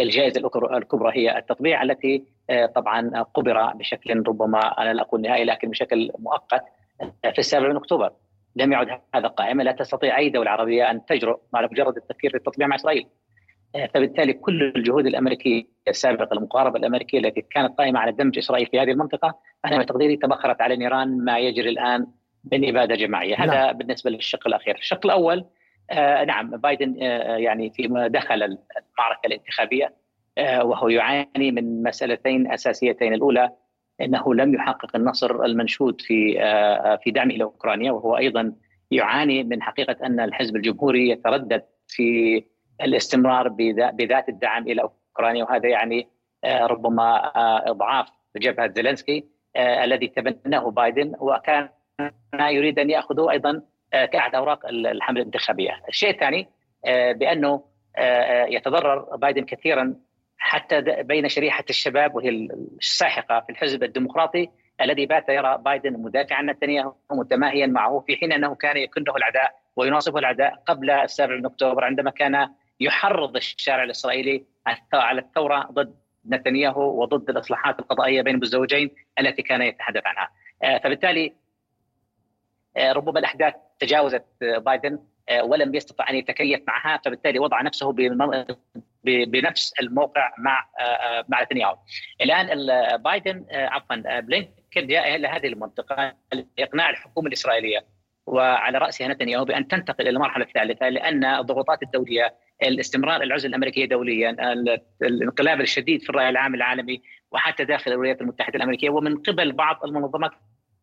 الجائزة 0.00 0.40
الكبرى 0.76 1.18
هي 1.18 1.38
التطبيع 1.38 1.82
التي 1.82 2.24
آه، 2.50 2.66
طبعا 2.66 3.22
قبر 3.34 3.72
بشكل 3.72 4.22
ربما 4.28 4.58
أنا 4.58 4.92
لا 4.92 5.02
أقول 5.02 5.20
نهائي 5.20 5.44
لكن 5.44 5.70
بشكل 5.70 6.10
مؤقت 6.18 6.62
في 7.22 7.38
السابع 7.38 7.68
من 7.68 7.76
أكتوبر. 7.76 8.12
لم 8.56 8.72
يعد 8.72 9.00
هذا 9.14 9.28
قائما. 9.28 9.62
لا 9.62 9.72
تستطيع 9.72 10.18
أي 10.18 10.30
دولة 10.30 10.50
عربية 10.50 10.90
أن 10.90 11.06
تجرؤ 11.06 11.40
على 11.54 11.68
مجرد 11.72 11.96
التفكير 11.96 12.30
في 12.30 12.36
التطبيع 12.36 12.66
مع 12.66 12.76
إسرائيل. 12.76 13.06
آه، 13.06 13.08
فبالتالي 13.74 14.32
كل 14.32 14.72
الجهود 14.76 15.06
الأمريكية 15.06 15.64
السابقة 15.88 16.34
المقاربة 16.34 16.78
الأمريكية 16.78 17.18
التي 17.18 17.40
كانت 17.40 17.78
قائمة 17.78 18.00
على 18.00 18.12
دمج 18.12 18.38
إسرائيل 18.38 18.66
في 18.66 18.80
هذه 18.80 18.90
المنطقة 18.90 19.38
أنا 19.64 19.82
بتقديري 19.82 20.16
تبخرت 20.16 20.60
على 20.60 20.76
نيران 20.76 21.24
ما 21.24 21.38
يجري 21.38 21.68
الآن 21.68 22.06
من 22.52 22.68
إبادة 22.68 22.94
جماعية، 22.94 23.36
هذا 23.36 23.54
نعم. 23.54 23.78
بالنسبة 23.78 24.10
للشق 24.10 24.46
الأخير، 24.46 24.76
الشق 24.76 25.06
الأول 25.06 25.44
آه 25.90 26.24
نعم 26.24 26.50
بايدن 26.50 26.96
آه 27.02 27.36
يعني 27.36 27.70
فيما 27.70 28.08
دخل 28.08 28.34
المعركة 28.34 29.26
الانتخابية 29.26 29.94
آه 30.38 30.64
وهو 30.64 30.88
يعاني 30.88 31.50
من 31.50 31.82
مسألتين 31.82 32.52
أساسيتين، 32.52 33.14
الأولى 33.14 33.50
إنه 34.00 34.34
لم 34.34 34.54
يحقق 34.54 34.96
النصر 34.96 35.44
المنشود 35.44 36.00
في 36.00 36.40
آه 36.42 36.96
في 36.96 37.10
دعمه 37.10 37.34
لاوكرانيا 37.34 37.92
وهو 37.92 38.16
أيضا 38.16 38.52
يعاني 38.90 39.44
من 39.44 39.62
حقيقة 39.62 40.06
أن 40.06 40.20
الحزب 40.20 40.56
الجمهوري 40.56 41.08
يتردد 41.08 41.62
في 41.88 42.44
الاستمرار 42.80 43.48
بذات 43.92 44.28
الدعم 44.28 44.62
إلى 44.62 44.82
أوكرانيا 44.82 45.44
وهذا 45.44 45.68
يعني 45.68 46.08
آه، 46.44 46.66
ربما 46.66 47.36
آه، 47.36 47.70
إضعاف 47.70 48.08
جبهة 48.36 48.72
زيلنسكي 48.76 49.24
آه، 49.56 49.84
الذي 49.84 50.08
تبناه 50.08 50.70
بايدن 50.70 51.12
وكان 51.18 51.68
يريد 52.40 52.78
أن 52.78 52.90
يأخذه 52.90 53.30
أيضا 53.30 53.62
كأحد 53.92 54.34
أوراق 54.34 54.66
الحملة 54.66 55.20
الانتخابية. 55.20 55.82
الشيء 55.88 56.10
الثاني 56.10 56.48
بأنه 57.12 57.64
يتضرر 58.48 59.16
بايدن 59.16 59.44
كثيرا 59.44 59.94
حتى 60.38 60.80
بين 60.80 61.28
شريحة 61.28 61.64
الشباب 61.70 62.14
وهي 62.14 62.28
الساحقة 62.78 63.40
في 63.40 63.52
الحزب 63.52 63.82
الديمقراطي 63.82 64.48
الذي 64.80 65.06
بات 65.06 65.28
يرى 65.28 65.58
بايدن 65.58 65.92
مدافعا 65.92 66.38
عن 66.38 66.46
نتنياهو 66.46 66.94
متماهيا 67.12 67.66
معه 67.66 68.04
في 68.06 68.16
حين 68.16 68.32
أنه 68.32 68.54
كان 68.54 68.76
يكنه 68.76 69.16
العداء 69.16 69.54
ويناصفه 69.76 70.18
العداء 70.18 70.62
قبل 70.66 70.90
السابع 70.90 71.36
من 71.36 71.46
أكتوبر 71.46 71.84
عندما 71.84 72.10
كان 72.10 72.48
يحرض 72.80 73.36
الشارع 73.36 73.82
الإسرائيلي 73.82 74.44
على 74.92 75.20
الثورة 75.20 75.68
ضد 75.72 75.94
نتنياهو 76.28 77.02
وضد 77.02 77.30
الإصلاحات 77.30 77.78
القضائية 77.78 78.22
بين 78.22 78.42
الزوجين 78.42 78.90
التي 79.20 79.42
كان 79.42 79.62
يتحدث 79.62 80.02
عنها 80.06 80.30
آه، 80.62 80.78
فبالتالي 80.78 81.34
آه، 82.76 82.92
ربما 82.92 83.18
الأحداث 83.18 83.54
تجاوزت 83.78 84.24
بايدن 84.40 84.98
آه، 85.28 85.44
ولم 85.44 85.74
يستطع 85.74 86.10
أن 86.10 86.14
يتكيف 86.14 86.60
معها 86.66 87.00
فبالتالي 87.04 87.38
وضع 87.38 87.62
نفسه 87.62 87.94
بنفس 89.04 89.72
الموقع 89.80 90.34
مع 90.38 90.68
مع 91.28 91.42
نتنياهو. 91.42 91.78
الآن 92.20 92.46
بايدن 93.02 93.46
عفوا 93.50 94.20
بلينكن 94.20 94.86
جاء 94.86 95.14
إلى 95.14 95.28
هذه 95.28 95.46
المنطقة 95.46 96.14
لإقناع 96.58 96.90
الحكومة 96.90 97.28
الإسرائيلية 97.28 97.84
وعلى 98.26 98.78
رأسها 98.78 99.08
نتنياهو 99.08 99.44
بأن 99.44 99.68
تنتقل 99.68 100.02
إلى 100.02 100.10
المرحلة 100.10 100.44
الثالثة 100.44 100.88
لأن 100.88 101.24
الضغوطات 101.24 101.82
الدولية 101.82 102.34
الاستمرار 102.62 103.22
العزله 103.22 103.48
الأمريكية 103.48 103.84
دوليا 103.84 104.36
الانقلاب 105.02 105.60
الشديد 105.60 106.02
في 106.02 106.10
الرأي 106.10 106.28
العام 106.28 106.54
العالمي 106.54 107.02
وحتى 107.32 107.64
داخل 107.64 107.92
الولايات 107.92 108.20
المتحدة 108.20 108.56
الأمريكية 108.56 108.90
ومن 108.90 109.16
قبل 109.16 109.52
بعض 109.52 109.84
المنظمات 109.84 110.30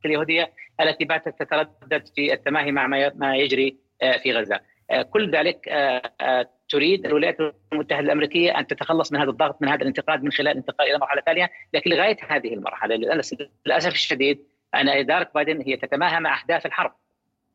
اليهودية 0.05 0.53
التي 0.81 1.05
باتت 1.05 1.39
تتردد 1.39 2.07
في 2.15 2.33
التماهي 2.33 2.71
مع 2.71 2.87
ما 3.15 3.35
يجري 3.35 3.77
آه، 4.01 4.17
في 4.17 4.33
غزة. 4.33 4.59
آه، 4.89 5.01
كل 5.01 5.31
ذلك 5.31 5.67
آه، 5.69 6.49
تريد 6.69 7.05
الولايات 7.05 7.37
المتحدة 7.73 8.05
الأمريكية 8.05 8.59
أن 8.59 8.67
تتخلص 8.67 9.11
من 9.11 9.19
هذا 9.19 9.29
الضغط 9.29 9.61
من 9.61 9.67
هذا 9.67 9.81
الانتقاد 9.81 10.23
من 10.23 10.31
خلال 10.31 10.47
الانتقال 10.47 10.89
إلى 10.89 10.99
مرحلة 10.99 11.21
ثانية، 11.21 11.49
لكن 11.73 11.91
لغاية 11.91 12.17
هذه 12.29 12.53
المرحلة 12.53 12.95
للاسف 13.65 13.93
الشديد 13.93 14.45
أن 14.75 14.89
إدارة 14.89 15.29
بايدن 15.35 15.61
هي 15.61 15.77
تتماهى 15.77 16.19
مع 16.19 16.33
أحداث 16.33 16.65
الحرب 16.65 16.95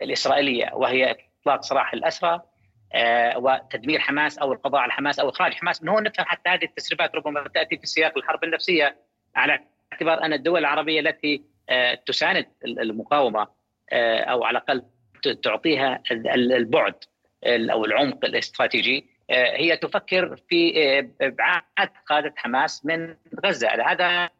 الإسرائيلية 0.03 0.71
وهي 0.75 1.17
إطلاق 1.41 1.63
سراح 1.63 1.93
الأسرى 1.93 2.43
وتدمير 3.37 4.01
حماس 4.01 4.39
أو 4.39 4.53
القضاء 4.53 4.81
على 4.81 4.93
حماس 4.93 5.19
أو 5.19 5.29
إخراج 5.29 5.55
حماس 5.55 5.83
من 5.83 5.89
هون 5.89 6.03
نفهم 6.03 6.27
حتى 6.27 6.51
هذه 6.51 6.65
التسريبات 6.65 7.15
ربما 7.15 7.49
تأتي 7.49 7.77
في 7.77 7.87
سياق 7.87 8.19
الحرب 8.19 8.45
النفسية 8.45 8.97
على 9.37 9.61
اعتبار 9.93 10.25
أن 10.25 10.33
الدول 10.33 10.61
العربية 10.61 11.01
التي 11.01 11.43
آه، 11.69 11.95
تساند 11.95 12.47
المقاومة 12.65 13.49
آه، 13.93 14.21
أو 14.21 14.45
على 14.45 14.59
الأقل 14.59 14.83
تعطيها 15.43 16.03
البعد 16.37 16.95
أو 17.45 17.85
العمق 17.85 18.25
الاستراتيجي 18.25 19.07
هي 19.31 19.77
تفكر 19.77 20.37
في 20.49 20.79
إبعاد 21.21 21.91
قادة 22.07 22.35
حماس 22.37 22.87
من 22.87 23.17
غزة 23.47 23.69
هذا 23.69 24.31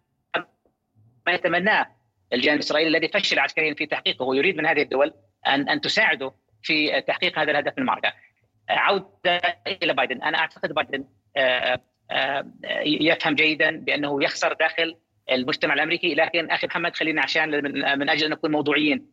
ما 1.27 1.33
يتمناه 1.33 1.87
الجانب 2.33 2.55
الإسرائيلي 2.55 2.97
الذي 2.97 3.09
فشل 3.09 3.39
عسكريا 3.39 3.75
في 3.75 3.87
تحقيقه 3.87 4.25
ويريد 4.25 4.57
من 4.57 4.67
هذه 4.67 4.83
الدول 4.83 5.15
ان 5.47 5.69
أن 5.69 5.81
تساعده 5.81 6.33
في 6.63 7.01
تحقيق 7.01 7.39
هذا 7.39 7.51
الهدف 7.51 7.73
من 7.73 7.79
المعركه. 7.79 8.13
عودة 8.71 9.41
إلى 9.83 9.95
بايدن، 9.95 10.23
أنا 10.23 10.39
أعتقد 10.39 10.73
بايدن 10.73 11.05
آه، 11.37 11.81
آه، 12.11 12.47
يفهم 12.85 13.35
جيدا 13.35 13.77
بأنه 13.77 14.25
يخسر 14.25 14.53
داخل 14.53 14.97
المجتمع 15.31 15.75
الأمريكي 15.75 16.15
لكن 16.15 16.51
أخي 16.51 16.67
محمد 16.67 16.97
خلينا 16.97 17.23
عشان 17.23 17.65
من 17.99 18.09
أجل 18.09 18.25
أن 18.25 18.31
نكون 18.31 18.51
موضوعيين 18.51 19.07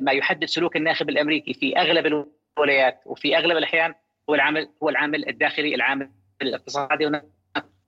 ما 0.00 0.12
يحدد 0.12 0.44
سلوك 0.44 0.76
الناخب 0.76 1.08
الأمريكي 1.08 1.54
في 1.54 1.78
أغلب 1.78 2.26
الولايات 2.58 3.02
وفي 3.06 3.36
أغلب 3.36 3.56
الأحيان 3.56 3.94
هو 4.30 4.34
العامل 4.34 4.68
هو 4.82 4.88
العامل 4.88 5.28
الداخلي 5.28 5.74
العامل 5.74 6.10
الاقتصادي 6.42 7.20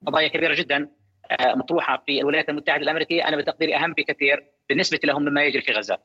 قضايا 0.06 0.28
كبيرة 0.28 0.54
جدا 0.54 0.88
آه، 1.30 1.54
مطروحة 1.54 2.02
في 2.06 2.20
الولايات 2.20 2.48
المتحدة 2.48 2.82
الأمريكية 2.82 3.28
أنا 3.28 3.36
بتقديري 3.36 3.76
أهم 3.76 3.92
بكثير 3.92 4.44
بالنسبة 4.68 5.00
لهم 5.04 5.22
مما 5.22 5.44
يجري 5.44 5.62
في 5.62 5.72
غزة. 5.72 5.98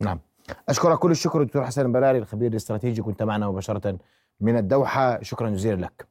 نعم. 0.00 0.20
أشكرك 0.68 0.98
كل 0.98 1.10
الشكر 1.10 1.42
دكتور 1.42 1.64
حسن 1.64 1.86
البلالي 1.86 2.18
الخبير 2.18 2.50
الاستراتيجي 2.50 3.02
كنت 3.02 3.22
معنا 3.22 3.48
مباشرة 3.48 3.98
من 4.40 4.56
الدوحة 4.56 5.22
شكرا 5.22 5.50
جزيلا 5.50 5.80
لك. 5.80 6.06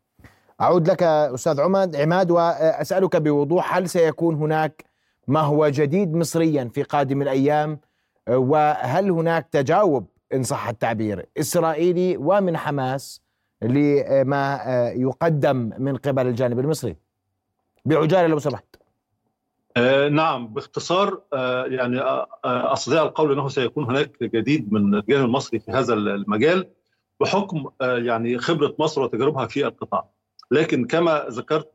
أعود 0.61 0.89
لك 0.89 1.03
أستاذ 1.03 1.61
عماد 1.61 1.95
عماد 1.95 2.31
وأسألك 2.31 3.15
بوضوح 3.15 3.75
هل 3.77 3.89
سيكون 3.89 4.35
هناك 4.35 4.85
ما 5.27 5.39
هو 5.39 5.67
جديد 5.69 6.13
مصريا 6.13 6.69
في 6.73 6.83
قادم 6.83 7.21
الأيام 7.21 7.79
وهل 8.29 9.11
هناك 9.11 9.47
تجاوب 9.51 10.07
إن 10.33 10.43
صح 10.43 10.67
التعبير 10.67 11.29
إسرائيلي 11.37 12.17
ومن 12.17 12.57
حماس 12.57 13.21
لما 13.61 14.59
يقدم 14.95 15.71
من 15.77 15.97
قبل 15.97 16.27
الجانب 16.27 16.59
المصري؟ 16.59 16.95
بعجالة 17.85 18.27
لو 18.27 18.39
سمحت. 18.39 18.65
آه 19.77 20.09
نعم 20.09 20.47
باختصار 20.47 21.21
آه 21.33 21.65
يعني 21.65 21.99
آه, 21.99 22.27
آه، 22.45 22.73
استطيع 22.73 23.03
القول 23.03 23.31
إنه 23.31 23.47
سيكون 23.47 23.83
هناك 23.83 24.23
جديد 24.23 24.73
من 24.73 24.95
الجانب 24.95 25.25
المصري 25.25 25.59
في 25.59 25.71
هذا 25.71 25.93
المجال 25.93 26.69
بحكم 27.21 27.69
يعني 27.81 28.37
خبرة 28.37 28.75
مصر 28.79 29.01
وتجاربها 29.01 29.47
في 29.47 29.67
القطاع. 29.67 30.09
لكن 30.51 30.85
كما 30.85 31.25
ذكرت 31.29 31.71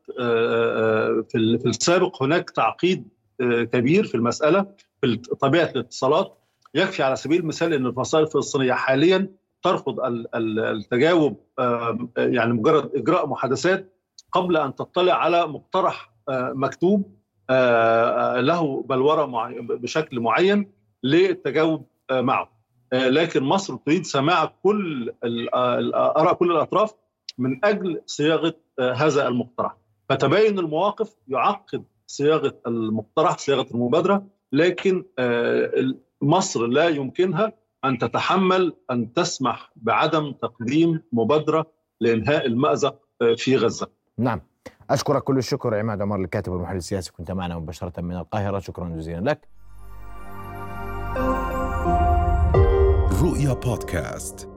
في 1.29 1.61
السابق 1.65 2.23
هناك 2.23 2.49
تعقيد 2.49 3.07
كبير 3.41 4.03
في 4.03 4.15
المسألة 4.15 4.65
في 5.01 5.15
طبيعة 5.17 5.71
الاتصالات 5.75 6.37
يكفي 6.75 7.03
على 7.03 7.15
سبيل 7.15 7.39
المثال 7.39 7.73
إن 7.73 7.85
الفصائل 7.85 8.25
الفلسطينيه 8.25 8.73
حاليا 8.73 9.29
ترفض 9.63 9.99
التجاوب 10.35 11.39
يعني 12.17 12.53
مجرد 12.53 12.91
إجراء 12.95 13.27
محادثات 13.27 13.97
قبل 14.31 14.57
أن 14.57 14.75
تطلع 14.75 15.13
على 15.13 15.47
مقترح 15.47 16.13
مكتوب 16.29 17.20
له 18.39 18.81
بلورة 18.81 19.25
بشكل 19.59 20.19
معين 20.19 20.71
للتجاوب 21.03 21.87
آه، 22.09 22.21
معه 22.21 22.51
لكن 22.93 23.43
مصر 23.43 23.75
تريد 23.75 24.05
سماع 24.05 24.53
كل 24.63 25.13
آراء 25.53 26.33
كل 26.33 26.51
الأطراف 26.51 26.93
من 27.37 27.65
أجل 27.65 28.01
صياغة 28.05 28.55
هذا 28.79 29.27
المقترح 29.27 29.77
فتباين 30.09 30.59
المواقف 30.59 31.15
يعقد 31.27 31.83
صياغة 32.07 32.59
المقترح 32.67 33.37
صياغة 33.37 33.67
المبادرة 33.73 34.27
لكن 34.51 35.05
مصر 36.21 36.67
لا 36.67 36.89
يمكنها 36.89 37.53
أن 37.85 37.97
تتحمل 37.97 38.73
أن 38.91 39.13
تسمح 39.13 39.71
بعدم 39.75 40.31
تقديم 40.31 41.01
مبادرة 41.11 41.71
لإنهاء 41.99 42.45
المأزق 42.45 42.99
في 43.35 43.57
غزة. 43.57 43.87
نعم. 44.17 44.41
أشكرك 44.89 45.23
كل 45.23 45.37
الشكر 45.37 45.75
عماد 45.75 46.01
عمر 46.01 46.19
الكاتب 46.19 46.51
والمحلل 46.51 46.77
السياسي 46.77 47.11
كنت 47.11 47.31
معنا 47.31 47.59
مباشرة 47.59 48.01
من 48.01 48.15
القاهرة. 48.15 48.59
شكرا 48.59 48.89
جزيلا 48.89 49.29
لك. 49.29 49.47
رؤيا 53.21 53.53
بودكاست. 53.53 54.50